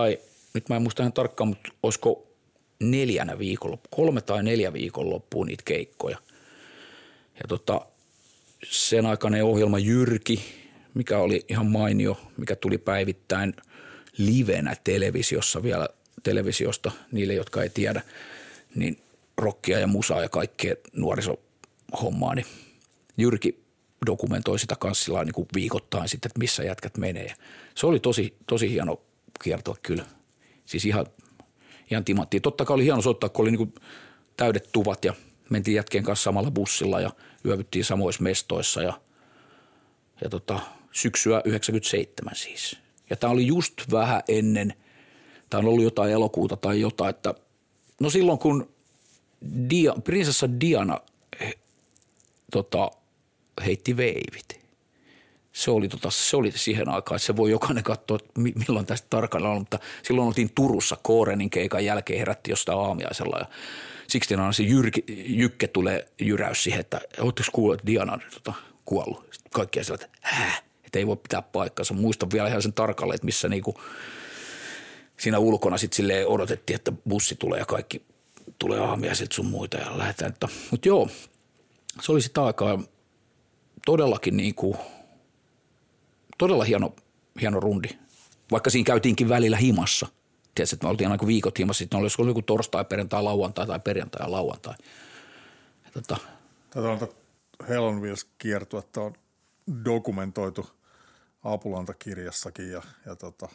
[0.55, 2.27] nyt mä en muista ihan tarkkaan, mutta olisiko
[2.81, 6.19] neljänä viikolla, kolme tai neljä viikon loppuun niitä keikkoja.
[7.35, 7.81] Ja tota,
[8.65, 10.45] sen aikainen ohjelma Jyrki,
[10.95, 13.55] mikä oli ihan mainio, mikä tuli päivittäin
[14.19, 15.89] livenä televisiossa vielä
[16.23, 18.03] televisiosta niille, jotka ei tiedä,
[18.75, 18.99] niin
[19.39, 20.75] rockia ja musaa ja kaikkea
[21.93, 22.47] nuorisohommaa, niin
[23.17, 23.65] Jyrki
[24.07, 27.35] dokumentoi sitä kanssa niin viikoittain sitten, että missä jätkät menee.
[27.75, 29.01] Se oli tosi, tosi hieno
[29.43, 30.05] kiertoa kyllä.
[30.67, 31.07] Siis ihan
[31.91, 32.43] ihan timanttiin.
[32.43, 33.75] Totta kai oli hieno soittaa, kun oli niin
[34.37, 35.15] täydet tuvat ja
[35.51, 37.11] mentiin jätkien kanssa samalla bussilla ja
[37.45, 39.01] yövyttiin samoissa mestoissa ja,
[40.23, 40.61] ja tota,
[40.93, 42.77] syksyä 97 siis.
[43.11, 44.75] Ja tämä oli just vähän ennen,
[45.51, 47.35] tämä on ollut jotain elokuuta tai jotain, että
[48.01, 48.69] no silloin kun
[49.71, 51.01] Dia, prinsessa Diana
[52.53, 52.91] tota,
[53.67, 54.61] heitti veivit,
[55.53, 59.53] se oli, tota, se oli siihen aikaan, että se voi jokainen katsoa, milloin tästä tarkalleen
[59.53, 63.47] on, mutta silloin oltiin Turussa Koorenin keikan jälkeen, herätti jostain aamiaisella ja
[64.09, 68.53] siksi se Jyrki, Jykke tulee jyräys siihen, että oletteko kuullut, että Diana on tota,
[68.85, 69.29] kuollut.
[69.33, 71.95] Sitten kaikki siellä, että hää, että ei voi pitää paikkaansa.
[71.95, 73.81] Muistan vielä ihan sen tarkalleen, että missä niinku
[75.17, 78.03] siinä ulkona sitten odotettiin, että bussi tulee ja kaikki
[78.59, 80.35] tulee aamiaiset sun muita ja lähdetään.
[80.71, 81.09] Mutta joo,
[82.03, 82.83] se oli sitä aikaa
[83.87, 84.77] todellakin niin kuin–
[86.39, 86.97] todella hieno,
[87.41, 87.89] hieno rundi,
[88.51, 90.07] vaikka siinä käytiinkin välillä himassa.
[90.55, 94.27] Tiedätkö, että me oltiin aina viikot himassa, sitten oli joku torstai, perjantai, lauantai tai perjantai
[94.27, 94.75] ja lauantai.
[95.93, 96.17] Tota.
[96.71, 99.15] Tätä on Wheels kiertuetta on
[99.85, 100.71] dokumentoitu
[101.45, 103.49] Apulanta-kirjassakin ja, ja tota,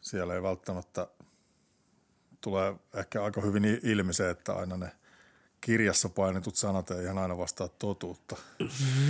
[0.00, 1.08] siellä ei välttämättä
[2.40, 4.92] tulee ehkä aika hyvin ilmi se, että aina ne–
[5.64, 8.36] kirjassa painetut sanat ei ihan aina vastaa totuutta.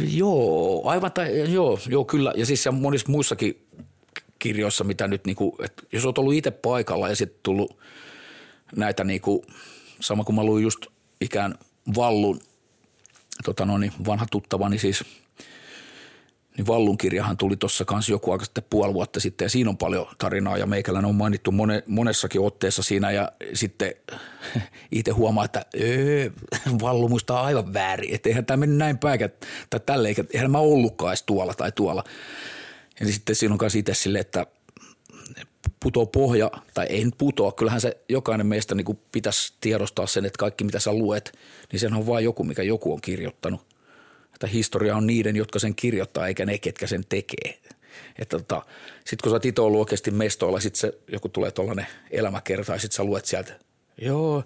[0.08, 2.32] Joo, aivan, tai, joo, joo kyllä.
[2.36, 3.66] Ja siis monissa muissakin
[4.38, 7.78] kirjoissa, mitä nyt, niin kuin, että jos olet ollut itse paikalla ja sitten tullut
[8.76, 9.42] näitä, niin kuin,
[10.00, 10.86] sama kuin mä luin just
[11.20, 11.54] ikään
[11.96, 12.40] Vallun,
[13.44, 15.04] tota no, niin vanha tuttavani siis–
[16.56, 19.76] niin Vallun kirjahan tuli tuossa kanssa joku aika sitten puoli vuotta sitten ja siinä on
[19.76, 23.94] paljon tarinaa ja meikäläinen on mainittu mone, monessakin otteessa siinä ja sitten
[24.92, 26.30] itse huomaa, että öö,
[26.82, 29.20] Vallu muistaa aivan väärin, että eihän tämä mennyt näin päin
[29.70, 32.04] tai tälle, eikä, eihän mä ollutkaan edes tuolla tai tuolla.
[33.00, 34.46] Ja sitten siinä on kanssa itse silleen, että
[35.80, 40.38] putoo pohja, tai ei nyt putoa, kyllähän se jokainen meistä niin pitäisi tiedostaa sen, että
[40.38, 41.38] kaikki mitä sä luet,
[41.72, 43.73] niin sen on vain joku, mikä joku on kirjoittanut
[44.34, 47.58] että historia on niiden, jotka sen kirjoittaa, eikä ne, ketkä sen tekee.
[48.18, 48.62] Että tota,
[49.04, 52.78] sitten kun sä oot itse ollut oikeasti mestoilla, sitten se, joku tulee tuollainen elämäkerta ja
[52.78, 53.58] sitten sä luet sieltä,
[54.00, 54.44] joo,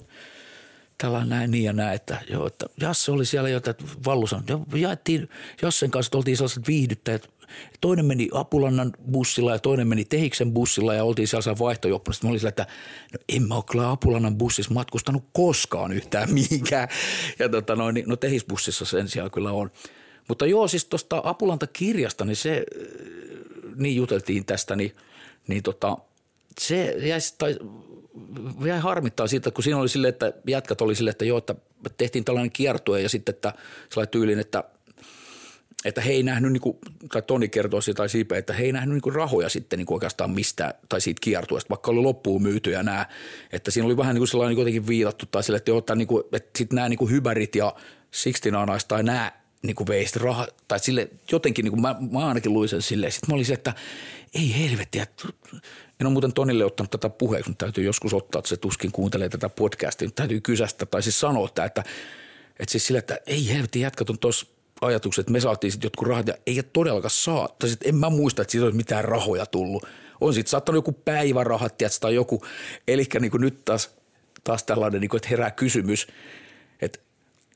[0.99, 3.75] tällä näin niin ja näin, että joo, että Jasse oli siellä jo, että
[4.05, 5.29] Vallus on, jaettiin
[5.63, 7.31] Jassen kanssa, oltiin sellaiset viihdyttäjät,
[7.81, 12.17] toinen meni Apulannan bussilla ja toinen meni Tehiksen bussilla ja oltiin sellaisella vaihtojoppuna.
[12.23, 12.67] Mä olin sillä, että
[13.13, 16.89] no en mä ole kyllä Apulannan bussissa matkustanut koskaan yhtään mihinkään.
[17.39, 19.71] Ja tota noin, niin, no Tehisbussissa sen sijaan kyllä on.
[20.29, 22.65] Mutta joo, siis tuosta Apulanta-kirjasta, niin se,
[23.77, 24.93] niin juteltiin tästä, niin,
[25.49, 25.99] niin tota,
[26.61, 27.57] se jäi, tai,
[28.65, 31.55] jäi harmittaa siitä, kun siinä oli silleen, että jätkät oli silleen, että joo, että
[31.99, 33.53] tehtiin tällainen kiertue ja sitten, että
[33.91, 34.65] sellainen tyylin, että–
[35.85, 36.79] että he ei nähnyt, niin kuin,
[37.13, 39.87] tai Toni kertoo siitä, tai Siipe, että he ei nähnyt niin kuin rahoja sitten niin
[39.87, 43.07] kuin oikeastaan mistään, tai siitä kiertueesta, vaikka oli loppuun myyty ja nämä,
[43.53, 46.09] että siinä oli vähän niin kuin sellainen niin jotenkin viitattu, tai sille, että, että, niin
[46.09, 47.75] kuin, että sitten nämä niin kuin hyberit ja
[48.11, 52.53] Sixtinanais tai nämä niin kuin veist raha, tai sille jotenkin, niin kuin mä, mä ainakin
[52.53, 53.75] luin sen silleen, sitten mä olin se, että
[54.35, 55.29] ei helvetti, että
[56.01, 59.29] en ole muuten Tonille ottanut tätä puheeksi, mutta täytyy joskus ottaa, että se tuskin kuuntelee
[59.29, 61.85] tätä podcastia, mutta täytyy kysästä tai siis sanoa, että, että,
[62.59, 64.47] että siis sille, että ei helvetti jätkät on tuossa
[64.81, 67.49] ajatukset, että me saatiin sitten jotkut rahat ja ei todellakaan saa.
[67.59, 69.87] Tai sit en mä muista, että siitä olisi mitään rahoja tullut.
[70.21, 72.45] On sitten saattanut joku päivärahat, tiedätkö, tai joku.
[72.89, 73.91] Eli niin nyt taas,
[74.45, 76.07] taas tällainen, niin kuin, että herää kysymys,
[76.81, 76.99] että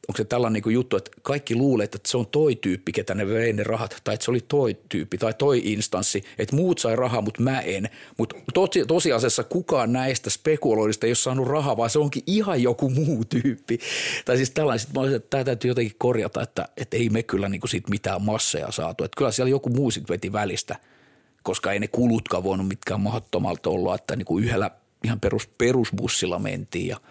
[0.08, 3.14] onko se tällainen niin kuin juttu, että kaikki luulee, että se on toi tyyppi, ketä
[3.14, 6.78] ne vei ne rahat, tai että se oli toi tyyppi tai toi instanssi, että muut
[6.78, 7.88] sai rahaa, mutta mä en.
[8.18, 12.90] Mutta tosi, tosiasiassa kukaan näistä spekuloidista ei ole saanut rahaa, vaan se onkin ihan joku
[12.90, 13.78] muu tyyppi.
[14.24, 17.48] Tai siis tällainen, mä olisin, että tämä täytyy jotenkin korjata, että, että ei me kyllä
[17.48, 19.04] niin kuin siitä mitään masseja saatu.
[19.04, 20.76] Että kyllä siellä joku muu sitten veti välistä,
[21.42, 24.70] koska ei ne kulutkaan voinut mitkään mahdottomalta olla, että niin kuin yhdellä
[25.04, 26.96] ihan perus, perusbussilla mentiin ja–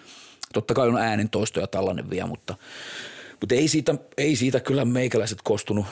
[0.54, 2.56] Totta kai on äänentoisto ja tällainen vielä, mutta,
[3.42, 5.86] mutta ei, siitä, ei siitä kyllä meikäläiset kostunut.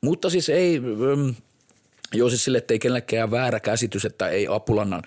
[0.00, 1.34] Mutta siis ei, mm,
[2.14, 5.02] joo siis sille, että ei kenellekään väärä käsitys, että ei Apulannan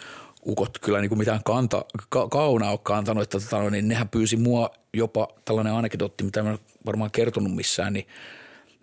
[0.45, 4.37] ukot kyllä niin kuin mitään kanta, ka, kauna ole kantanut, että tota, niin nehän pyysi
[4.37, 8.07] mua jopa tällainen anekdotti, mitä mä varmaan kertonut missään, niin,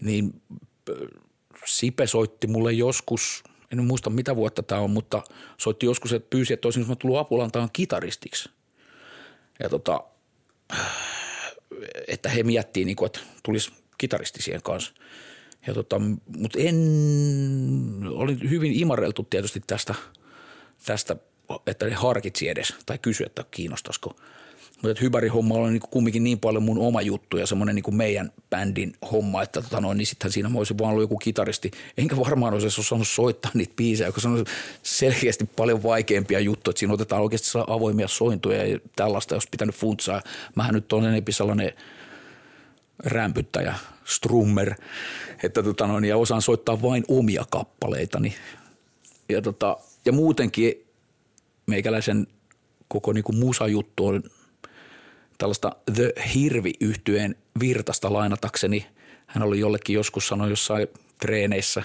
[0.00, 0.42] niin
[1.66, 5.22] Sipe soitti mulle joskus, en muista mitä vuotta tämä on, mutta
[5.58, 8.50] soitti joskus, että pyysi, että olisin tullut Apulantaan kitaristiksi
[9.58, 10.04] ja tota,
[12.08, 14.92] että he miettii, niin kuin, että tulisi kitaristi siihen kanssa.
[15.66, 15.98] Ja tota,
[16.38, 16.76] mutta en,
[18.10, 19.94] olin hyvin imareltu tietysti tästä,
[20.86, 21.16] tästä,
[21.66, 24.16] että he harkitsi edes tai kysyi, että kiinnostaisiko–
[24.82, 28.32] mutta Hybarin homma on niin kumminkin niin paljon mun oma juttu ja semmoinen niin meidän
[28.50, 31.70] bändin homma, että tota noin, niin sittenhän siinä olisi vaan ollut joku kitaristi.
[31.98, 34.44] Enkä varmaan olisi osannut soittaa niitä biisejä, koska se on
[34.82, 40.22] selkeästi paljon vaikeampia juttuja, että siinä otetaan oikeasti avoimia sointuja ja tällaista, jos pitänyt funtsaa.
[40.54, 41.72] Mähän nyt on enemmän sellainen
[42.98, 44.74] rämpyttäjä, strummer,
[45.42, 48.34] että tota noin, ja osaan soittaa vain omia kappaleitani.
[49.28, 50.86] Ja, tota, ja muutenkin
[51.66, 52.26] meikäläisen
[52.88, 54.22] koko niin kuin musajuttu on
[55.38, 58.86] tällaista The hirvi yhtyeen virtasta lainatakseni.
[59.26, 60.88] Hän oli jollekin joskus sanoi jossain
[61.20, 61.82] treeneissä,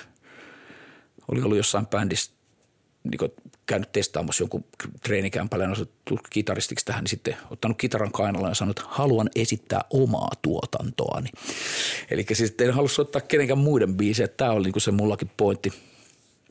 [1.31, 2.31] oli ollut jossain bändissä
[3.03, 3.31] niin
[3.65, 4.65] käynyt testaamassa jonkun
[5.03, 5.85] treenikämpällä ja
[6.29, 11.29] kitaristiksi tähän, niin sitten ottanut kitaran kainalla ja sanonut, että haluan esittää omaa tuotantoani.
[12.11, 15.73] Eli siis en halua soittaa kenenkään muiden biisejä, tämä oli niin se mullakin pointti.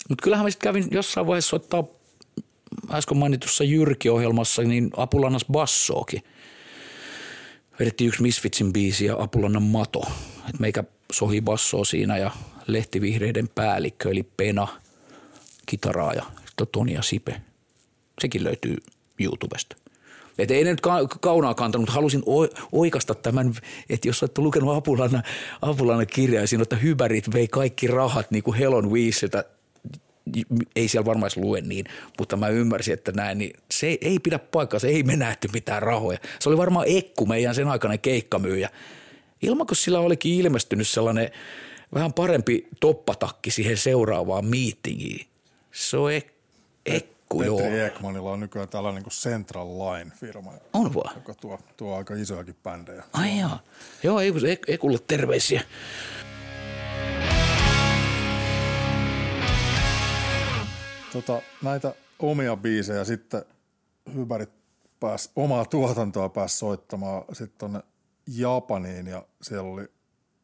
[0.09, 1.85] Mutta kyllähän mä sitten kävin jossain vaiheessa soittaa
[2.91, 6.23] äsken mainitussa Jyrki-ohjelmassa niin Apulannas bassoakin
[7.81, 10.03] vedettiin yksi Misfitsin biisi ja Apulannan mato.
[10.49, 12.31] Et meikä sohi bassoa siinä ja
[12.67, 14.69] lehtivihreiden päällikkö eli Pena,
[15.67, 16.25] kitaraa ja
[16.73, 17.41] Toni ja Sipe.
[18.21, 18.77] Sekin löytyy
[19.21, 19.77] YouTubesta.
[20.39, 22.23] Et ei ne nyt ka- kaunaa kantanut, halusin
[22.73, 23.55] oikasta tämän,
[23.91, 25.23] että jos olette lukenut Apulannan,
[25.63, 29.45] Apulannan kirjaa, siinä että hypärit vei kaikki rahat niin kuin Helon Weesiltä
[30.77, 31.85] ei siellä varmaan lue niin,
[32.19, 35.83] mutta mä ymmärsin, että näin, niin se ei pidä paikkaa, se ei me nähty mitään
[35.83, 36.19] rahoja.
[36.41, 38.71] Se oli varmaan Ekku, meidän sen aikainen keikkamyyjä.
[39.43, 41.31] Ilman kun sillä olikin ilmestynyt sellainen
[41.95, 45.27] vähän parempi toppatakki siihen seuraavaan meetingiin.
[45.73, 46.33] Se on ek-
[46.87, 47.87] Ekku, Petri joo.
[47.87, 50.53] Ekmanilla on nykyään tällainen kuin Central Line-firma.
[50.73, 51.15] On vaan.
[51.17, 53.05] Joka tuo, tuo aika isojakin bändejä.
[53.13, 53.59] Ai joo.
[54.03, 54.21] Joo,
[54.69, 55.63] Ekulle terveisiä.
[61.13, 63.45] Tota, näitä omia biisejä sitten
[64.15, 64.51] Hyberit
[65.01, 67.81] pääsi omaa tuotantoa pääsi soittamaan sitten tuonne
[68.27, 69.89] Japaniin ja siellä oli,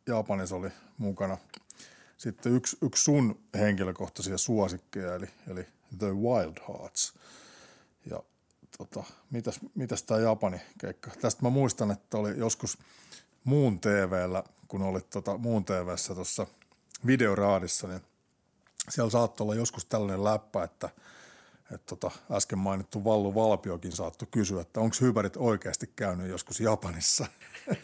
[0.06, 1.38] Japanissa oli mukana
[2.16, 5.66] sitten yksi, yksi sun henkilökohtaisia suosikkeja eli, eli
[5.98, 7.14] The Wild Hearts.
[8.10, 8.22] Ja
[8.78, 11.10] tota, mitäs, mitäs tämä Japani keikka?
[11.20, 12.78] Tästä mä muistan, että oli joskus
[13.44, 16.46] muun TVllä, kun olit tota, muun TVssä tuossa
[17.06, 18.00] videoraadissa, niin–
[18.88, 20.90] siellä saattoi olla joskus tällainen läppä, että,
[21.74, 27.26] että tota, äsken mainittu Vallu Valpiokin saattoi kysyä, että onko hypärit oikeasti käynyt joskus Japanissa.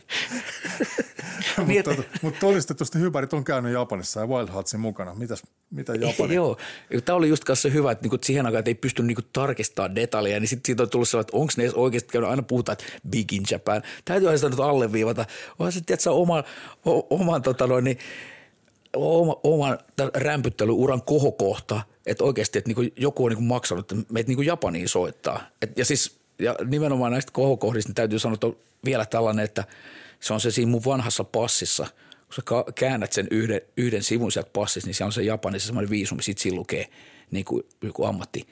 [1.67, 5.15] mutta, tota, mutta todistetusti hypärit on käynyt Japanissa ja Wild Heartsin mukana.
[5.15, 6.35] Mitäs, mitä Japani?
[6.35, 6.59] Joo,
[7.05, 10.49] tämä oli just se hyvä, että niinku, siihen aikaan ei pysty niinku tarkistamaan detaljeja, niin
[10.49, 13.43] sitten siitä on tullut sellainen, että onko ne oikeasti käynyt, aina puhutaan, että Big in
[13.51, 13.83] Japan.
[14.05, 15.27] Täytyy sitä nyt alleviivata.
[15.59, 16.45] Onhan se, tiedätkö, oman,
[16.87, 17.99] o, oman tota noin, niin,
[18.97, 19.79] oma, oman
[20.15, 25.41] rämpyttelyuran kohokohta, että oikeasti että niinku joku on niinku maksanut, että meitä niinku Japaniin soittaa.
[25.63, 29.65] Et, ja siis ja nimenomaan näistä kohokohdista niin täytyy sanoa, että on vielä tällainen, että
[30.21, 31.87] se on se siinä mun vanhassa passissa,
[32.27, 35.91] kun sä käännät sen yhden, yhden sivun sieltä passista, niin siellä on se Japanissa semmoinen
[35.91, 36.87] viisumi, sit siinä lukee
[37.31, 38.47] niin kuin joku ammatti,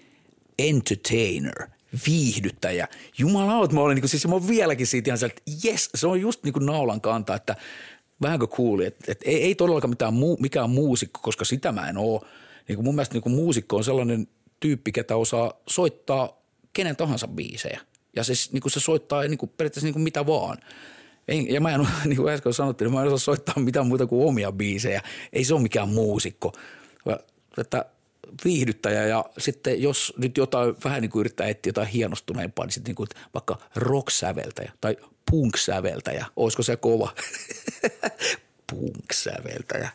[0.58, 1.68] entertainer,
[2.06, 2.88] viihdyttäjä.
[3.18, 6.20] Jumalauta, mä olen niin kuin, siis mä olen vieläkin siitä ihan että yes, se on
[6.20, 7.56] just niin kuin naulan kanta, että
[8.22, 11.98] vähänkö kuuli, että, että ei, ei todellakaan mitään muu, mikään muusikko, koska sitä mä en
[11.98, 12.20] ole.
[12.68, 14.28] Niin kuin mun mielestä niin kuin muusikko on sellainen
[14.60, 17.80] tyyppi, ketä osaa soittaa kenen tahansa biisejä.
[18.16, 20.58] Ja se, niin kuin se soittaa niin kuin periaatteessa niin kuin mitä vaan.
[21.28, 24.06] Ei, ja mä en, niin kuin äsken sanottiin, niin mä en osaa soittaa mitään muuta
[24.06, 25.02] kuin omia biisejä.
[25.32, 26.52] Ei se ole mikään muusikko.
[27.58, 27.84] Että
[28.44, 32.90] viihdyttäjä ja sitten jos nyt jotain vähän niin kuin yrittää etsiä jotain hienostuneempaa, niin sitten
[32.90, 34.96] niin kuin vaikka rock-säveltäjä tai
[35.30, 37.14] punk-säveltäjä, olisiko se kova?
[38.70, 39.88] punk-säveltäjä.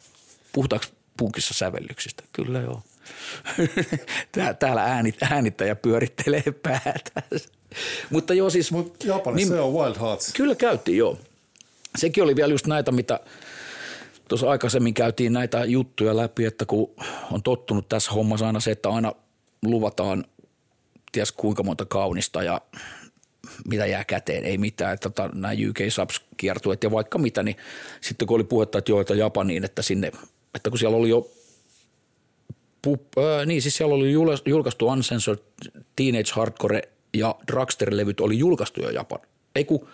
[0.54, 0.86] Puhutaanko
[1.18, 2.24] punkissa sävellyksistä?
[2.34, 2.82] Kyllä joo.
[4.60, 7.24] Täällä äänit, äänittäjä pyörittelee päätä.
[8.10, 8.72] Mutta joo siis...
[8.72, 10.34] Mut Japanissa niin, se on Wild Hearts.
[10.34, 11.18] Kyllä käytiin joo.
[11.98, 13.20] Sekin oli vielä just näitä, mitä
[14.28, 16.94] tuossa aikaisemmin käytiin näitä juttuja läpi, että kun
[17.32, 19.14] on tottunut tässä hommassa aina se, että aina
[19.66, 20.26] luvataan
[21.12, 22.62] ties kuinka monta kaunista ja
[23.68, 27.56] mitä jää käteen, ei mitään, että tota, nämä UK Subs kiertueet ja vaikka mitä, niin
[28.02, 30.12] sitten kun oli puhetta, että että Japaniin, että sinne,
[30.56, 31.32] että kun siellä oli jo
[32.82, 34.12] pup, äh, niin siis siellä oli
[34.46, 35.44] julkaistu Uncensored
[35.96, 36.82] Teenage Hardcore
[37.14, 39.20] ja Dragster-levyt oli julkaistu jo Japan.
[39.56, 39.88] Ei kun,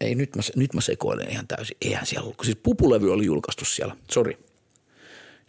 [0.00, 1.76] ei nyt mä, nyt mä sekoilen ihan täysin.
[1.82, 4.38] Eihän siellä ollut, siis pupulevy oli julkaistu siellä, sori.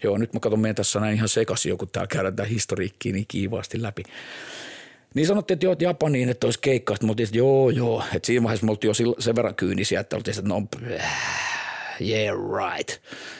[0.03, 3.25] Joo, nyt mä katson meidän tässä näin ihan sekaisin joku täällä käydään tätä historiikkiä niin
[3.27, 4.03] kiivaasti läpi.
[5.15, 6.95] Niin sanottiin, että joo, että Japaniin, että olisi keikkaa.
[6.95, 8.03] Sitten oltiin, että joo, joo.
[8.15, 10.67] Että siinä vaiheessa me oltiin jo sen verran kyynisiä, että oltiin, että no,
[12.01, 12.89] yeah, right.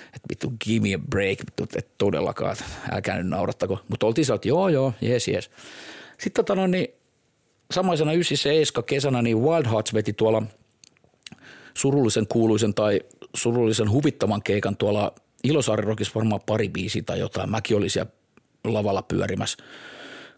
[0.06, 1.40] Että vittu, give me a break.
[1.62, 2.56] Että todellakaan,
[2.92, 3.80] älkää nyt naurattako.
[3.88, 5.52] Mutta oltiin että joo, joo, yes, yes.
[6.20, 6.88] Sitten tota no, niin,
[7.72, 10.44] samaisena 97 kesänä niin Wild Hearts veti tuolla
[11.74, 13.02] surullisen kuuluisen tai
[13.36, 17.50] surullisen huvittavan keikan tuolla Ilosaari varmaan pari biisiä tai jotain.
[17.50, 18.12] Mäkin olin siellä
[18.64, 19.58] lavalla pyörimässä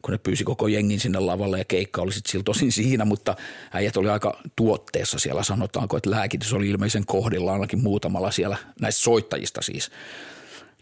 [0.04, 3.36] kun ne pyysi koko jengin sinne lavalle ja keikka oli sitten sillä tosin siinä, mutta
[3.74, 9.02] äijät oli aika tuotteessa siellä sanotaanko, että lääkitys oli ilmeisen kohdilla ainakin muutamalla siellä näistä
[9.02, 9.92] soittajista siis.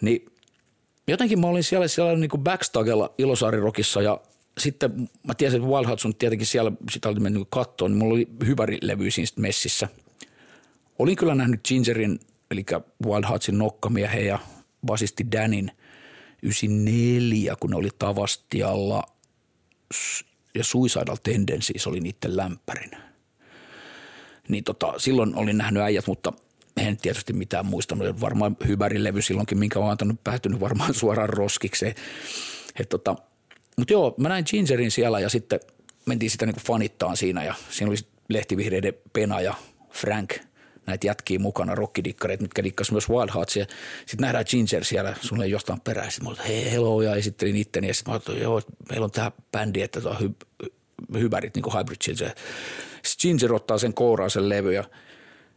[0.02, 0.26] Niin
[1.08, 4.22] jotenkin mä olin siellä, siellä niin kuin backstagella Ilosaarirokissa ja
[4.58, 8.14] sitten mä tiesin, että Wild Hearts on tietenkin siellä, sitä oli mennyt kattoon, niin mulla
[8.14, 9.88] oli hyvärilevy siinä messissä.
[11.00, 12.20] Olin kyllä nähnyt Gingerin,
[12.52, 12.66] eli
[13.06, 14.40] Wild Heartsin nokkamiehen ja
[14.86, 15.72] basisti Danin–
[16.42, 19.04] 94, kun ne oli Tavastialla
[20.56, 22.92] ja Suicidal Tendencies oli niiden lämpärin.
[24.48, 26.34] Niin tota, silloin olin nähnyt äijät, mutta
[26.78, 28.22] en tietysti mitään muistanut.
[28.22, 31.96] Varmaan hyvärilevy silloinkin, minkä olen antanut, päätynyt varmaan suoraan roskikseen.
[32.90, 33.16] tota,
[33.78, 35.60] mutta joo, mä näin Gingerin siellä ja sitten
[36.06, 37.98] mentiin sitä niinku fanittaan siinä ja siinä oli
[38.30, 39.54] lehtivihreiden Pena ja
[39.92, 40.34] Frank–
[40.86, 43.54] näitä jätkiä mukana, rockidikkareita, mitkä dikkas myös Wild Hearts.
[43.54, 43.68] Sitten
[44.20, 46.12] nähdään Ginger siellä sulle jostain perään.
[46.12, 47.88] Sitten mä olin, hei hello, ja esittelin itteni.
[47.88, 50.32] Ja sitten mä olin, joo, meillä on tämä bändi, että tämä on hy,
[51.20, 52.32] hyvärit, niin kuin Hybrid Children.
[53.04, 54.84] Sitten Ginger ottaa sen kouraan sen levy ja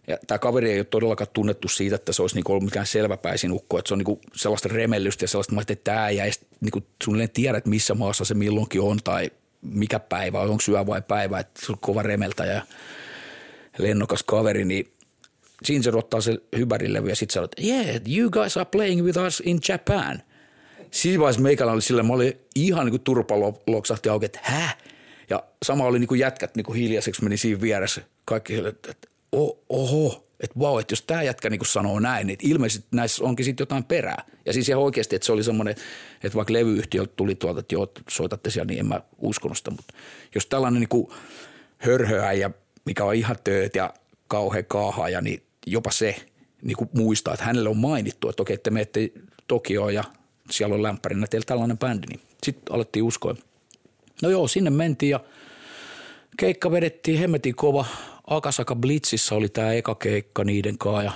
[0.06, 3.52] ja tämä kaveri ei ole todellakaan tunnettu siitä, että se olisi niinku ollut mikään selväpäisin
[3.52, 6.08] ukko, että se on niinku sellaista remellystä ja sellaista, että tämä
[6.60, 9.30] niin kuin suunnilleen tiedät, missä maassa se milloinkin on tai
[9.62, 12.62] mikä päivä, onko syö vai päivä, että se on kova remeltä ja
[13.78, 14.92] lennokas kaveri, niin
[15.66, 19.42] Ginger ottaa sen hyvärilevy ja sitten sanoo, että yeah, you guys are playing with us
[19.46, 20.22] in Japan.
[20.90, 23.34] Siinä vaiheessa meikällä oli sillä, mä olin ihan niin kuin turpa
[23.66, 24.70] loksahti auki, että hä?
[25.30, 28.00] Ja sama oli niin kuin jätkät niin kuin hiljaiseksi meni siinä vieressä.
[28.24, 29.08] Kaikki että, että
[29.68, 33.44] oho, että vau, että jos tämä jätkä niin kuin sanoo näin, niin ilmeisesti näissä onkin
[33.44, 34.24] sitten jotain perää.
[34.46, 35.74] Ja siis ihan oikeasti, että se oli semmoinen,
[36.22, 39.70] että vaikka levyyhtiöltä tuli tuolta, että joo, soitatte siellä, niin en mä uskonut sitä.
[39.70, 39.94] Mutta
[40.34, 41.08] jos tällainen niin kuin
[41.78, 42.50] hörhöäjä,
[42.84, 43.94] mikä on ihan tööt ja
[44.28, 46.16] kauhean kaahaaja, niin jopa se
[46.62, 49.12] niin kuin muistaa, että hänelle on mainittu, että okei, te menette
[49.46, 50.04] Tokioon ja
[50.50, 53.34] siellä on lämpärinä teillä tällainen bändi, niin sitten alettiin uskoa.
[54.22, 55.20] No joo, sinne mentiin ja
[56.36, 57.84] keikka vedettiin hemmetin kova.
[58.26, 61.12] Akasaka Blitzissa oli tämä eka keikka niiden kanssa ja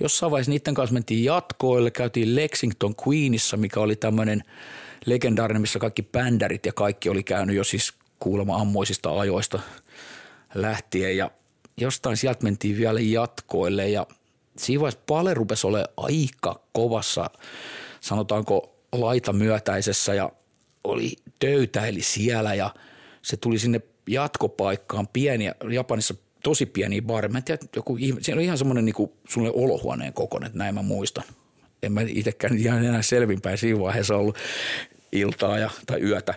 [0.00, 4.42] jossain vaiheessa niiden kanssa mentiin jatkoille, käytiin Lexington Queenissa, mikä oli tämmöinen
[5.06, 9.60] legendaarinen, missä kaikki bändärit ja kaikki oli käynyt jo siis kuulemma ammoisista ajoista
[10.54, 11.30] lähtien ja
[11.76, 14.06] jostain sieltä mentiin vielä jatkoille ja
[14.58, 17.30] siinä vaiheessa Pale rupesi olemaan aika kovassa,
[18.00, 20.30] sanotaanko laita myötäisessä ja
[20.84, 22.74] oli töytäili siellä ja
[23.22, 27.32] se tuli sinne jatkopaikkaan pieniä, Japanissa tosi pieniä baareja.
[27.32, 30.82] Mä en tiedä, joku, siellä oli ihan semmoinen niin sulle olohuoneen kokoinen, että näin mä
[30.82, 31.24] muistan.
[31.82, 34.36] En mä itsekään ihan enää selvinpäin siinä vaiheessa ollut
[35.12, 36.34] iltaa ja, tai yötä.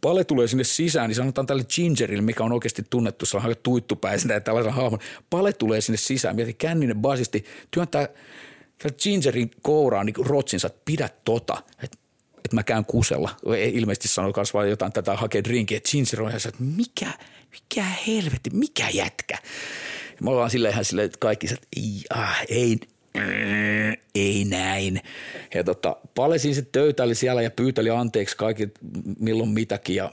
[0.00, 4.40] Pale tulee sinne sisään, niin sanotaan tälle Gingerille, mikä on oikeasti tunnettu sellainen tuittupäisenä ja
[4.40, 5.00] tällaisen hahmon.
[5.30, 8.08] Pale tulee sinne sisään, mieti känninen basisti, työntää
[9.02, 11.98] Gingerin kouraan niin rotsinsa, että pidä tota, että
[12.46, 13.30] että mä käyn kusella.
[13.72, 15.80] Ilmeisesti sanoi myös vaan jotain tätä hakee drinkiä.
[15.90, 17.12] Ginger on että mikä,
[17.52, 19.38] mikä helvetti, mikä jätkä.
[20.20, 22.78] Me ollaan silleen ihan silleen, että kaikki, että ei, ah, ei,
[24.14, 25.00] ei näin.
[25.54, 28.68] Ja tota, palesin sitten töytäili siellä ja pyyteli anteeksi kaikki
[29.18, 30.12] milloin mitäkin ja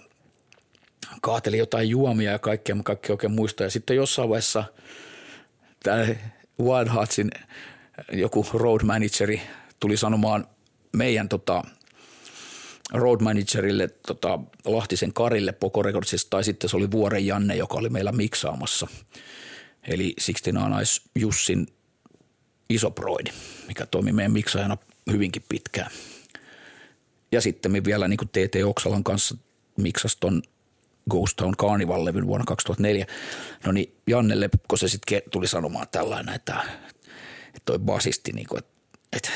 [1.21, 3.65] kaateli jotain juomia ja kaikkea, mä kaikki oikein muistaa.
[3.65, 4.63] Ja sitten jossain vaiheessa
[5.83, 6.07] tämä
[6.61, 7.31] Wild Heartsin
[8.11, 9.41] joku road manageri
[9.79, 10.47] tuli sanomaan
[10.91, 11.63] meidän tota,
[12.93, 17.89] road managerille tota, Lahtisen Karille Poco Recordsista, tai sitten se oli Vuoren Janne, joka oli
[17.89, 18.87] meillä miksaamassa.
[19.87, 21.67] Eli Sixteen Anais Jussin
[22.69, 23.31] iso proidi,
[23.67, 24.77] mikä toimi meidän miksaajana
[25.11, 25.91] hyvinkin pitkään.
[27.31, 29.37] Ja sitten me vielä niin kuin TT Oksalan kanssa
[29.77, 30.41] miksas ton
[31.09, 33.05] Ghost Town Carnival-levyn vuonna 2004.
[33.65, 36.63] No niin Jannelle, kun se sitten tuli sanomaan tällainen, että,
[37.47, 38.71] että toi basisti, niin kuin, että,
[39.13, 39.29] että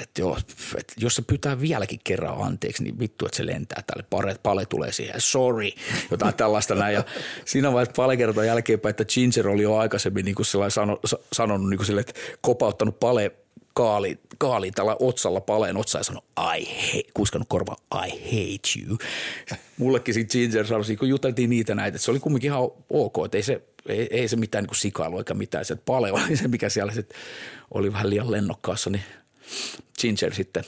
[0.00, 0.38] että joo,
[0.78, 4.04] että jos se pyytää vieläkin kerran anteeksi, niin vittu, että se lentää tälle.
[4.10, 5.70] Pare, pale tulee siihen, sorry,
[6.10, 6.94] jotain tällaista näin.
[6.94, 7.04] Ja
[7.44, 11.00] siinä vaiheessa pale kertaa jälkeenpäin, että Ginger oli jo aikaisemmin niin kuin sano,
[11.32, 13.32] sanonut niin kuin sille, että kopauttanut pale
[13.74, 16.22] kaali, kaali tällä otsalla paleen otsa ja sanoi,
[16.58, 17.76] I hate, kuiskannut korva,
[18.06, 18.98] I hate you.
[19.76, 23.36] Mullekin sitten Ginger sanoi, kun juteltiin niitä näitä, että se oli kumminkin ihan ok, että
[23.36, 26.68] ei se, ei, ei se mitään niin sikailu eikä mitään, se pale oli se, mikä
[26.68, 27.10] siellä sit
[27.74, 29.02] oli vähän liian lennokkaassa, niin
[30.00, 30.64] Ginger sitten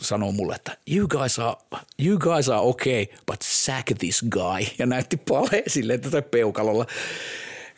[0.00, 1.56] sanoo mulle, että you guys are,
[2.04, 4.66] you guys are okay, but sack this guy.
[4.78, 6.86] Ja näytti palee silleen tätä peukalolla.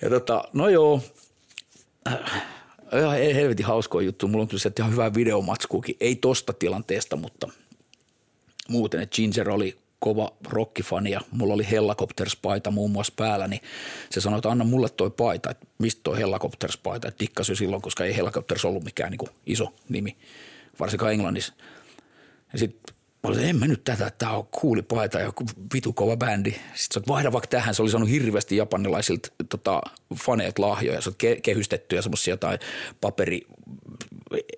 [0.02, 1.00] Ja tota, no joo,
[2.08, 2.42] äh,
[2.98, 4.28] ihan helvetin hauskoa juttu.
[4.28, 5.96] Mulla on kyllä se ihan hyvä videomatskuukin.
[6.00, 7.48] Ei tosta tilanteesta, mutta
[8.68, 13.60] muuten, että Ginger oli kova rockifani ja mulla oli Hellacopters-paita muun muassa päällä, niin
[14.10, 18.04] se sanoi, että anna mulle toi paita, että mistä toi Hellacopters-paita, että tikkasi silloin, koska
[18.04, 20.16] ei Hellacopters ollut mikään niin iso nimi,
[20.80, 21.54] varsinkaan Englannissa.
[22.52, 25.32] Ja sitten mä olin, en mä nyt tätä, että tää on kuuli paita ja
[25.74, 26.50] vitu kova bändi.
[26.50, 29.80] Sitten sä vaihda vaikka tähän, se oli saanut hirveästi japanilaisilta tota,
[30.14, 32.58] faneilta lahjoja, se on ke- kehystettyjä semmoisia tai
[33.00, 33.40] paperi,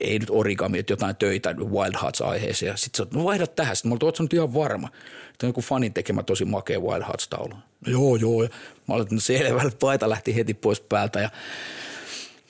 [0.01, 2.79] ei nyt origami, että jotain töitä Wild Hearts aiheeseen.
[2.79, 3.77] Sitten sä no vaihda tähän.
[3.77, 4.89] Sitten mä olin, että ihan varma.
[4.89, 7.55] Tämä on joku fanin tekemä tosi makea Wild Hearts taulu.
[7.87, 8.43] No joo, joo.
[8.43, 8.49] Ja
[8.89, 11.31] mä olin, että no selvä, paita lähti heti pois päältä ja,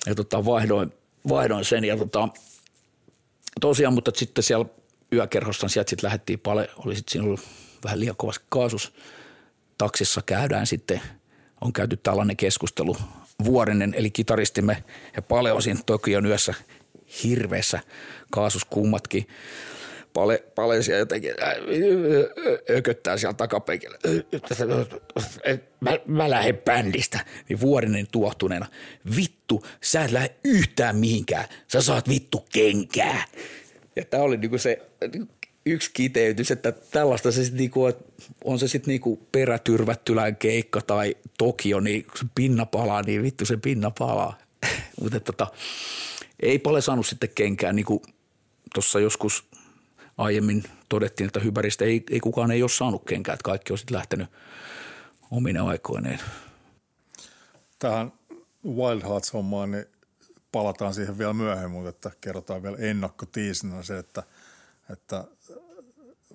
[0.06, 0.92] ja tota, vaihdoin,
[1.28, 1.84] vaihdoin sen.
[1.84, 2.28] Ja tota,
[3.60, 4.66] tosiaan, mutta sitten siellä
[5.14, 7.40] yökerhossa sieltä sitten lähdettiin paljon, oli sitten siinä ollut
[7.84, 8.92] vähän liian kovasti kaasus.
[9.78, 11.00] Taksissa käydään sitten,
[11.60, 12.96] on käyty tällainen keskustelu.
[13.44, 14.84] Vuorinen, eli kitaristimme
[15.16, 16.54] ja paljon siinä Tokion yössä
[17.24, 17.80] hirveässä
[18.30, 19.28] kaasus kummatkin.
[20.12, 21.32] Pale, pale siellä jotenkin
[22.70, 23.98] ököttää siellä takapenkillä.
[25.80, 27.24] Mä, mä lähden bändistä.
[27.48, 28.66] Niin Vuorinen tuohtuneena.
[29.16, 31.44] Vittu, sä et lähde yhtään mihinkään.
[31.72, 33.24] Sä saat vittu kenkää.
[33.96, 34.82] Ja tämä oli niinku se
[35.66, 37.92] yksi kiteytys, että tällaista se sit niinku,
[38.44, 43.46] on se sitten niinku perätyrvättylän keikka tai Tokio, niin kun se pinna palaa, niin vittu
[43.46, 44.38] se pinna palaa.
[45.00, 45.46] Mutta tota,
[46.40, 48.00] ei paljon saanut sitten kenkään, niin kuin
[48.74, 49.44] tuossa joskus
[50.18, 53.96] aiemmin todettiin, että Hybäristä ei, ei kukaan ei ole saanut kenkään, että kaikki on sitten
[53.96, 54.28] lähtenyt
[55.30, 56.18] omina aikoineen.
[57.78, 58.12] Tähän
[58.66, 59.86] Wild Hearts-hommaan, niin
[60.54, 64.22] palataan siihen vielä myöhemmin, mutta että kerrotaan vielä ennakkotiisinä se, että,
[64.90, 65.24] että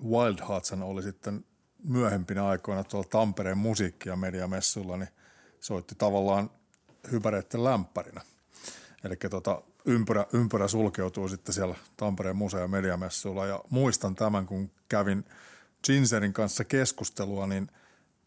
[0.04, 1.44] Wild Hearts oli sitten
[1.84, 5.08] myöhempinä aikoina tuolla Tampereen musiikki- ja mediamessuilla, niin
[5.60, 6.50] soitti tavallaan
[7.12, 8.20] hypäreiden lämpärinä.
[9.04, 13.46] Eli tota, ympyrä, ympyrä sulkeutuu sitten siellä Tampereen museo- ja mediamessuilla.
[13.46, 15.24] Ja muistan tämän, kun kävin
[15.86, 17.70] Ginserin kanssa keskustelua, niin–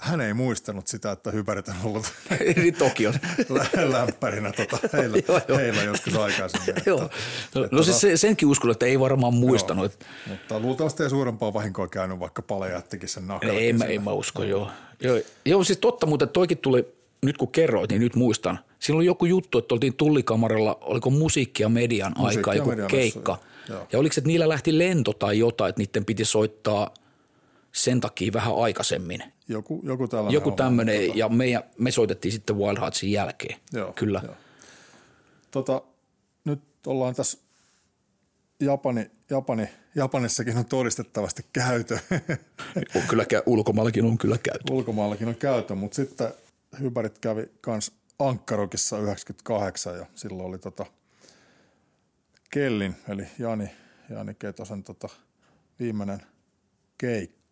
[0.04, 2.06] hän ei muistanut sitä, että hypärit on ollut
[2.78, 3.14] Tokion.
[3.91, 5.58] lämpärinä tota, heillä, joo, joo.
[5.58, 6.84] heillä joskus aikaisemmin.
[6.86, 7.10] joo.
[7.56, 9.91] No, että, no siis se, senkin uskon, että ei varmaan muistanut.
[9.99, 13.64] Joo, mutta luultavasti ei suurempaa vahinkoa käynyt, vaikka Pale jättikin sen nakalakin.
[13.64, 14.72] Ei, mä, ei mä usko, joo.
[14.99, 15.20] joo.
[15.45, 16.88] Joo, siis totta, mutta toikin tuli,
[17.26, 18.60] nyt kun kerroit, niin nyt muistan.
[18.80, 23.38] Siinä oli joku juttu, että oltiin tullikamaralla, oliko musiikki ja median musiikki aika, joku keikka.
[23.70, 23.88] Joo.
[23.91, 26.93] Ja oliko se, että niillä lähti lento tai jotain, että niiden piti soittaa
[27.74, 29.24] sen takia vähän aikaisemmin.
[29.48, 30.34] Joku, joku tällainen.
[30.34, 31.20] Joku tämmöinen, tota.
[31.20, 33.60] ja me, me soitettiin sitten Wild Heartsin jälkeen.
[33.74, 34.22] Joo, Kyllä.
[34.24, 34.36] Joo.
[35.52, 35.82] Tota,
[36.46, 37.38] nyt ollaan tässä
[38.60, 42.00] Japani, Japani, Japanissakin on todistettavasti käytö.
[42.96, 44.74] On kyllä, ulkomaallakin on kyllä käytö.
[44.74, 46.34] Ulkomaallakin on käytö, mutta sitten
[46.80, 50.86] Hypärit kävi kans Ankkarokissa 98 ja silloin oli tota
[52.50, 53.72] Kellin, eli Jani,
[54.10, 55.10] Jani Ketosen tota
[55.80, 56.22] viimeinen
[56.98, 57.43] keikka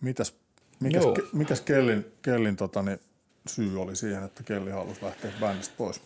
[0.00, 0.34] Mitäs,
[0.80, 1.12] mikäs, Joo.
[1.12, 3.00] ke, mikäs Kellin, Kellin tota, niin,
[3.46, 6.00] syy oli siihen, että Kelli halusi lähteä bändistä pois?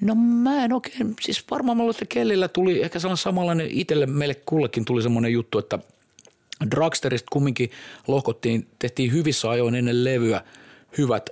[0.00, 4.34] No mä en oikein, siis varmaan mulla, että Kellillä tuli ehkä sellainen samanlainen, itselle meille
[4.34, 5.78] kullekin tuli semmoinen juttu, että
[6.70, 7.70] Dragsterista kumminkin
[8.08, 10.44] lohkottiin, tehtiin hyvissä ajoin ennen levyä
[10.98, 11.30] hyvät,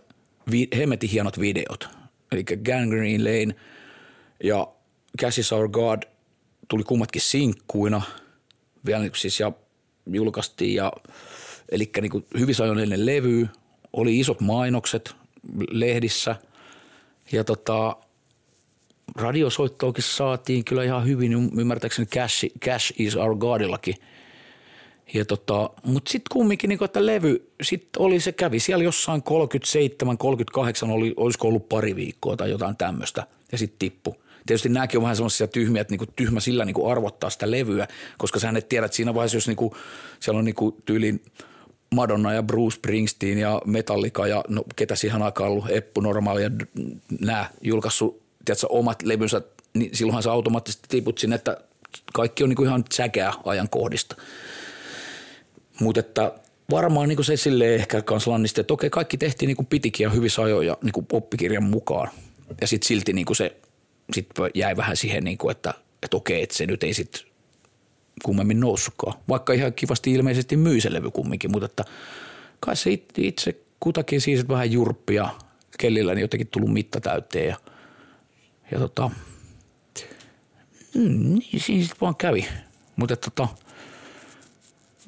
[0.51, 1.89] vi, hemmetin hienot videot.
[2.33, 3.55] Eli Gangrene Lane
[4.45, 4.69] ja
[5.21, 6.03] Cash is Our God
[6.69, 8.03] tuli kummatkin sinkkuina
[8.87, 9.53] vielä niin siis ja
[10.07, 10.93] julkaistiin ja
[11.73, 13.49] eli niin hyvissä ajoin levyä,
[13.93, 15.15] oli isot mainokset
[15.71, 16.37] lehdissä
[17.33, 17.97] ja tota,
[19.17, 23.95] radiosoittoakin saatiin kyllä ihan hyvin, ymmärtääkseni Cash, Cash is Our Godillakin.
[25.15, 30.19] Ja tota, mutta sitten kumminkin, niin että levy, sit oli se kävi siellä jossain 37,
[30.19, 34.24] 38, oli, olisiko ollut pari viikkoa tai jotain tämmöistä, ja sitten tippu.
[34.47, 37.89] Tietysti nämäkin on vähän semmoisia tyhmiä, että niinku tyhmä sillä niinku arvottaa sitä levyä,
[38.19, 39.77] koska sä et tiedä, että siinä vaiheessa, jos niinku,
[40.21, 41.23] siellä on niinku tyylin
[41.95, 46.51] Madonna ja Bruce Springsteen ja Metallica ja no, ketä siihen aikaan ollut, Eppu Normaali ja
[47.21, 49.43] nämä julkaissut tiedätkö, omat levynsä,
[49.75, 51.57] niin silloinhan sä automaattisesti tiput sinne, että
[52.13, 54.17] kaikki on niinku ihan säkeä ajankohdista.
[55.81, 56.33] Mutta että
[56.71, 60.43] varmaan niinku se silleen ehkä kans lannisti, että okei, kaikki tehtiin niinku pitikin ja hyvissä
[60.43, 62.09] ajoin ja niinku oppikirjan mukaan.
[62.61, 63.57] Ja sitten silti niinku se
[64.13, 67.23] sit jäi vähän siihen, niinku, että, että okei, että se nyt ei sitten
[68.23, 69.19] kummemmin noussutkaan.
[69.29, 71.85] Vaikka ihan kivasti ilmeisesti myi se levy kumminkin, mutta että
[72.61, 75.29] kai se itse, kutakin siis vähän jurppia
[75.79, 77.57] kellillä niin jotenkin tullut mitta täyteen ja,
[78.71, 79.11] ja tota,
[80.95, 82.47] mm, niin siinä sitten vaan kävi.
[82.97, 83.49] Mutta tota,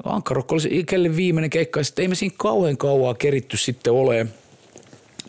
[0.05, 3.93] Ankkarokko oli se Kellen viimeinen keikka ja sitten ei me siinä kauhean kauaa keritty sitten
[3.93, 4.35] oleen.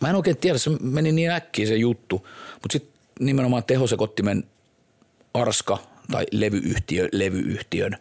[0.02, 4.44] Mä en oikein tiedä, se meni niin äkkiä se juttu, mutta sitten nimenomaan tehosekottimen
[5.34, 5.78] Arska
[6.12, 7.98] tai levyyhtiö, levyyhtiön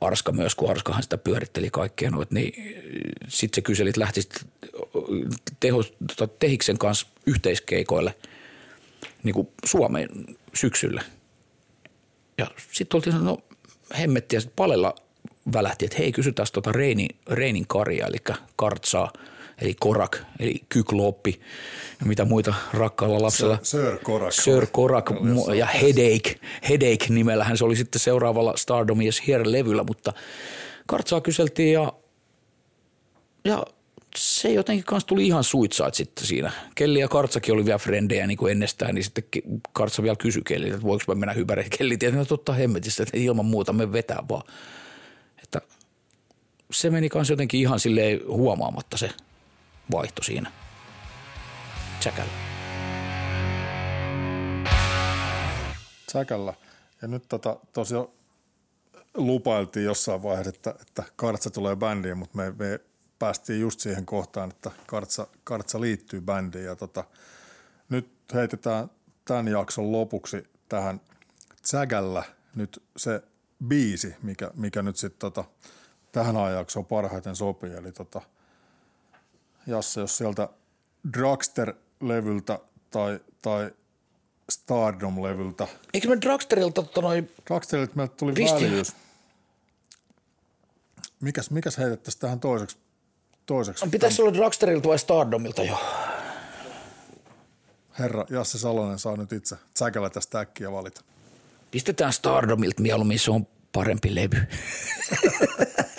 [0.00, 2.74] Arska myös, kun Arskahan sitä pyöritteli kaikkea noit, niin
[3.28, 4.46] sitten se kyseli, että lähtisit
[5.60, 8.14] teho, tota, Tehiksen kanssa yhteiskeikoille
[9.22, 10.08] niin kuin Suomeen
[10.54, 11.02] syksyllä.
[12.38, 13.38] Ja sitten oltiin, no
[13.98, 14.94] hemmettiä, sitten Palella
[15.52, 18.18] välähti, että hei kysytään tota Reinin, Reinin karia, eli
[18.56, 19.12] kartsaa,
[19.60, 21.40] eli korak, eli kykloppi
[22.00, 23.58] ja mitä muita rakkaalla lapsella.
[23.62, 24.32] Sir Korak.
[24.32, 25.10] Sir Korak
[25.56, 30.12] ja Headache, Headache nimellähän se oli sitten seuraavalla Stardom Is Here-levyllä, mutta
[30.86, 31.92] kartsaa kyseltiin ja,
[33.44, 33.64] ja
[34.16, 36.52] se jotenkin kanssa tuli ihan suitsaat sitten siinä.
[36.74, 39.24] Kelli ja Kartsakin oli vielä frendejä niin kuin ennestään, niin sitten
[39.72, 41.70] Kartsa vielä kysyi Kelliltä, että voiko mä mennä hypäreille.
[41.78, 44.42] Kelli tietää, että no totta hemmetistä, että ilman muuta me vetää vaan.
[45.42, 45.60] Että
[46.72, 49.10] se meni kanssa jotenkin ihan silleen huomaamatta se
[49.90, 50.52] vaihto siinä.
[52.00, 52.32] Tsäkällä.
[56.12, 56.54] Säkällä.
[57.02, 58.08] Ja nyt tota, tosiaan
[59.14, 62.80] lupailtiin jossain vaiheessa, että, että Kartsa tulee bändiin, mutta me, me
[63.18, 66.64] päästiin just siihen kohtaan, että Kartsa, Kartsa liittyy bändiin.
[66.64, 67.04] Ja tota,
[67.88, 68.90] nyt heitetään
[69.24, 71.00] tämän jakson lopuksi tähän
[71.64, 72.22] Sägällä
[72.54, 73.22] nyt se
[73.66, 75.44] biisi, mikä, mikä nyt sitten tota,
[76.12, 77.74] tähän ajanjaksoon parhaiten sopii.
[77.74, 78.20] Eli tota,
[79.70, 80.48] Jasse, jos sieltä
[81.18, 82.58] Dragster-levyltä
[82.90, 83.70] tai, tai
[84.52, 85.68] Stardom-levyltä.
[85.94, 87.30] Eikö me Dragsterilta tota noin...
[87.46, 88.92] Dragsterilta meiltä tuli väljyys.
[91.20, 92.78] Mikäs, mikäs heitettäisiin tähän toiseksi?
[93.46, 93.88] toiseksi?
[93.88, 95.80] Pitäisi olla Dragsterilta vai Stardomilta jo?
[97.98, 101.00] Herra Jasse Salonen saa nyt itse säkällä tästä äkkiä valita.
[101.70, 104.40] Pistetään Stardomilta mieluummin, se on parempi levy.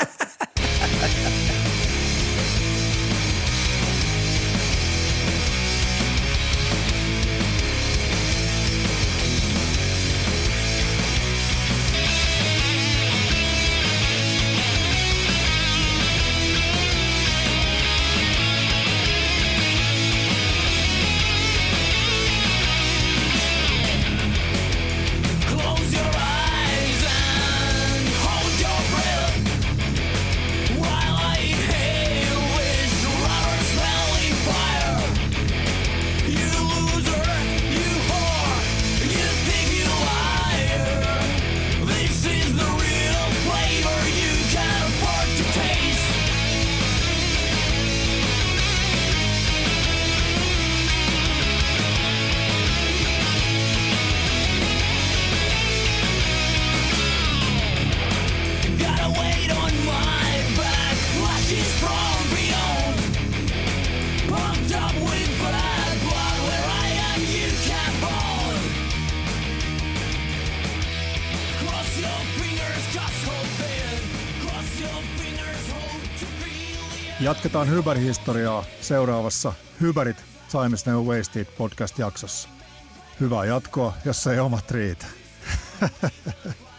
[77.41, 82.49] Jatketaan Hyber-historiaa seuraavassa Hyberit Times Never Wasted podcast-jaksossa.
[83.19, 85.05] Hyvää jatkoa, jos ei omat riitä.